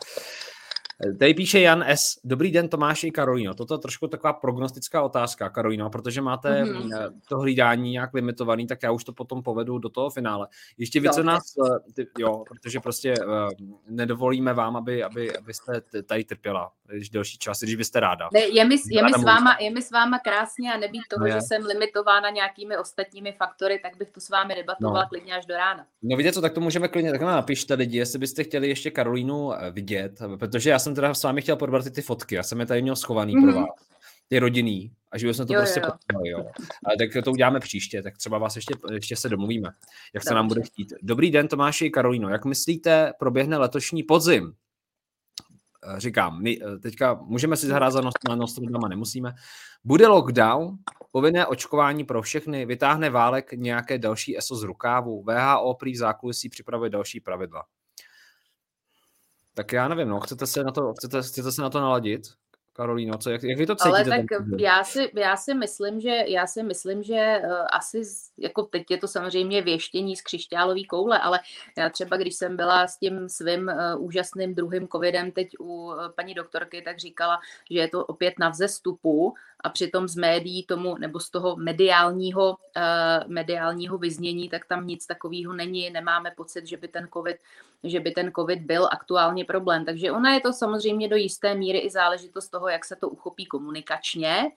[1.19, 2.19] Tady píše Jan S.
[2.23, 3.53] Dobrý den Tomáši i Karolino.
[3.53, 7.11] Toto je trošku taková prognostická otázka, Karolino, protože máte mm-hmm.
[7.29, 10.47] to hlídání nějak limitovaný, tak já už to potom povedu do toho finále.
[10.77, 13.49] Ještě více nás, eh, ty, jo, protože prostě uh,
[13.89, 18.29] nedovolíme vám, aby, aby, abyste tady trpěla když delší čas, když byste ráda.
[18.33, 21.25] Ne, je, mi, je, mi s váma, je mi s váma krásně a nebýt toho,
[21.25, 21.31] ne.
[21.31, 25.09] že jsem limitována nějakými ostatními faktory, tak bych to s vámi debatovala no.
[25.09, 25.85] klidně až do rána.
[26.03, 29.51] No vidíte co, tak to můžeme klidně, tak napište lidi, jestli byste chtěli ještě Karolínu
[29.71, 32.65] vidět, protože já jsem teda s vámi chtěl probrat ty, ty fotky, já jsem je
[32.65, 33.41] tady měl schovaný mm-hmm.
[33.41, 33.61] pro mhm.
[33.61, 33.69] vás,
[34.27, 35.91] ty rodinný, a že bychom to jo, prostě jo.
[35.91, 36.45] Potřebali, jo.
[36.85, 39.69] Ale tak to uděláme příště, tak třeba vás ještě, ještě se domluvíme,
[40.13, 40.93] jak se nám bude chtít.
[41.01, 44.53] Dobrý den Tomáši i Karolíno, jak myslíte, proběhne letošní podzim?
[45.87, 49.33] Eh, říkám, my eh, teďka můžeme si zahrát za na Nostradama, nemusíme.
[49.83, 50.77] Bude lockdown,
[51.11, 56.49] povinné očkování pro všechny, vytáhne válek nějaké další ESO z rukávu, VHO prý v zákulisí
[56.49, 57.63] připravuje další pravidla.
[59.53, 62.21] Tak já nevím, no, chcete se na to, chcete, chcete se na to naladit?
[62.73, 63.95] Karolíno, co, jak, jak vy to cítíte?
[63.95, 64.25] Ale tak
[64.59, 68.01] já si, já si myslím, že, já si myslím, že uh, asi,
[68.37, 71.39] jako teď je to samozřejmě věštění z křišťálové koule, ale
[71.77, 76.09] já třeba, když jsem byla s tím svým uh, úžasným druhým covidem teď u uh,
[76.15, 77.39] paní doktorky, tak říkala,
[77.71, 79.33] že je to opět na vzestupu
[79.63, 85.05] a přitom z médií tomu, nebo z toho mediálního, uh, mediálního vyznění, tak tam nic
[85.05, 87.37] takového není, nemáme pocit, že by ten covid,
[87.83, 89.85] že by ten covid byl aktuálně problém.
[89.85, 93.45] Takže ona je to samozřejmě do jisté míry i záležitost toho, jak se to uchopí
[93.45, 94.51] komunikačně.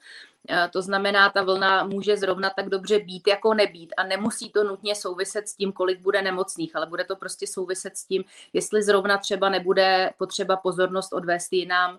[0.50, 4.64] Uh, to znamená, ta vlna může zrovna tak dobře být, jako nebýt a nemusí to
[4.64, 8.82] nutně souviset s tím, kolik bude nemocných, ale bude to prostě souviset s tím, jestli
[8.82, 11.98] zrovna třeba nebude potřeba pozornost odvést jinam,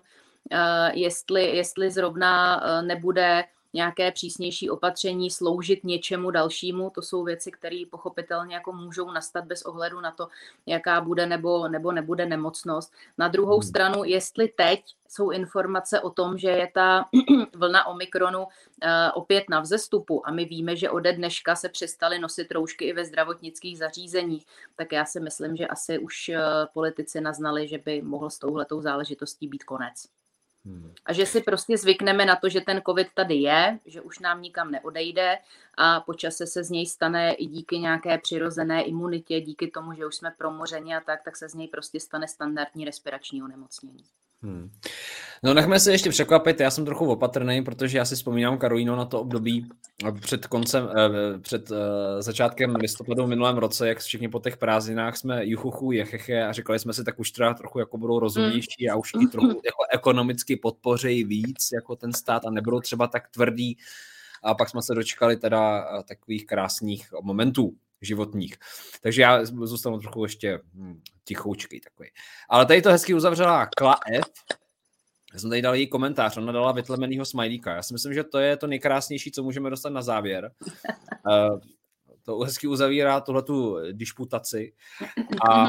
[0.92, 3.44] jestli, jestli zrovna eh, nebude
[3.76, 6.90] nějaké přísnější opatření sloužit něčemu dalšímu.
[6.90, 10.28] To jsou věci, které pochopitelně jako můžou nastat bez ohledu na to,
[10.66, 12.92] jaká bude nebo, nebo nebude nemocnost.
[13.18, 13.62] Na druhou hmm.
[13.62, 17.08] stranu, jestli teď jsou informace o tom, že je ta
[17.56, 18.48] vlna Omikronu uh,
[19.14, 23.04] opět na vzestupu a my víme, že ode dneška se přestali nosit roušky i ve
[23.04, 24.46] zdravotnických zařízeních,
[24.76, 26.30] tak já si myslím, že asi už
[26.74, 30.16] politici naznali, že by mohl s touhletou záležitostí být konec.
[31.06, 34.42] A že si prostě zvykneme na to, že ten covid tady je, že už nám
[34.42, 35.38] nikam neodejde
[35.78, 40.16] a počase se z něj stane i díky nějaké přirozené imunitě, díky tomu, že už
[40.16, 44.04] jsme promořeni a tak, tak se z něj prostě stane standardní respirační onemocnění.
[44.42, 44.70] Hmm.
[45.42, 49.04] No nechme se ještě překvapit, já jsem trochu opatrný, protože já si vzpomínám Karolíno na
[49.04, 49.68] to období
[50.20, 55.16] před koncem, eh, před eh, začátkem listopadu v minulém roce, jak všichni po těch prázdninách
[55.16, 58.96] jsme juchuchu, jecheche a říkali jsme si, tak už teda trochu jako budou rozumnější a
[58.96, 63.76] už i trochu jako ekonomicky podpořejí víc jako ten stát a nebudou třeba tak tvrdý.
[64.42, 67.76] A pak jsme se dočkali teda eh, takových krásných momentů
[68.06, 68.56] životních.
[69.00, 72.08] Takže já zůstanu trochu ještě hm, tichoučký takový.
[72.48, 74.30] Ale tady to hezky uzavřela Kla F.
[75.34, 77.74] Já jsem tady dal její komentář, ona dala vytlemenýho smajlíka.
[77.74, 80.50] Já si myslím, že to je to nejkrásnější, co můžeme dostat na závěr.
[81.26, 81.60] Uh,
[82.26, 84.72] to hezky uzavírá tuhletu disputaci.
[85.50, 85.68] A,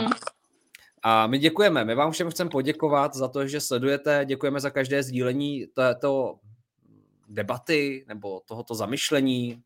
[1.03, 5.03] a my děkujeme, my vám všem chceme poděkovat za to, že sledujete, děkujeme za každé
[5.03, 6.39] sdílení této
[7.29, 9.63] debaty nebo tohoto zamyšlení,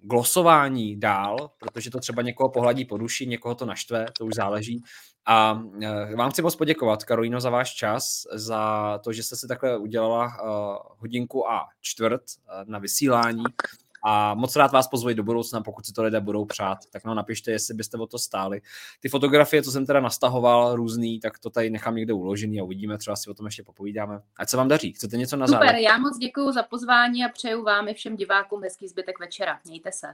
[0.00, 4.82] glosování dál, protože to třeba někoho pohladí po duši, někoho to naštve, to už záleží.
[5.26, 9.48] A eh, vám chci moc poděkovat, Karolíno, za váš čas, za to, že jste si
[9.48, 12.22] takhle udělala uh, hodinku a čtvrt
[12.64, 13.44] na vysílání.
[14.02, 17.16] A moc rád vás pozvu do budoucna, pokud si to lidé budou přát, tak nám
[17.16, 18.60] napište, jestli byste o to stáli.
[19.00, 22.98] Ty fotografie, co jsem teda nastahoval, různý, tak to tady nechám někde uložený a uvidíme,
[22.98, 24.20] třeba si o tom ještě popovídáme.
[24.36, 24.92] Ať se vám daří.
[24.92, 25.70] Chcete něco na závěr?
[25.70, 29.60] Super, já moc děkuji za pozvání a přeju vám i všem divákům hezký zbytek večera.
[29.64, 30.06] Mějte se.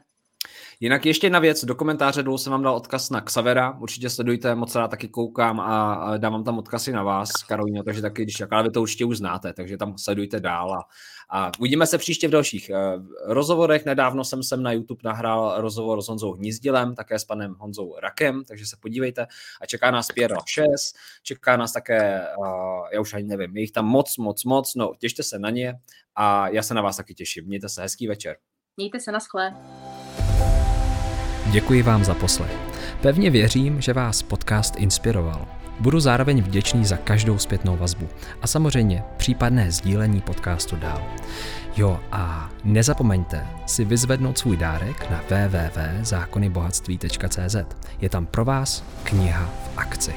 [0.80, 4.54] Jinak ještě jedna věc, do komentáře dolů jsem vám dal odkaz na Xavera, určitě sledujte,
[4.54, 8.62] moc rád taky koukám a dávám tam odkazy na vás, Karolina, takže taky, když jaká
[8.62, 10.80] vy to určitě už znáte, takže tam sledujte dál a,
[11.30, 13.84] a uvidíme se příště v dalších uh, rozhovorech.
[13.84, 18.44] Nedávno jsem sem na YouTube nahrál rozhovor s Honzou Hnízdilem, také s panem Honzou Rakem,
[18.44, 19.26] takže se podívejte
[19.60, 22.46] a čeká nás Pierre 6, čeká nás také, uh,
[22.92, 25.74] já už ani nevím, je jich tam moc, moc, moc, no těšte se na ně
[26.14, 27.46] a já se na vás taky těším.
[27.46, 28.36] Mějte se, hezký večer.
[28.76, 29.54] Mějte se na schlé.
[31.50, 32.56] Děkuji vám za poslech.
[33.00, 35.46] Pevně věřím, že vás podcast inspiroval.
[35.80, 38.08] Budu zároveň vděčný za každou zpětnou vazbu
[38.42, 41.02] a samozřejmě případné sdílení podcastu dál.
[41.76, 47.56] Jo a nezapomeňte si vyzvednout svůj dárek na www.zákonybohatství.cz.
[48.00, 50.14] Je tam pro vás kniha v akci.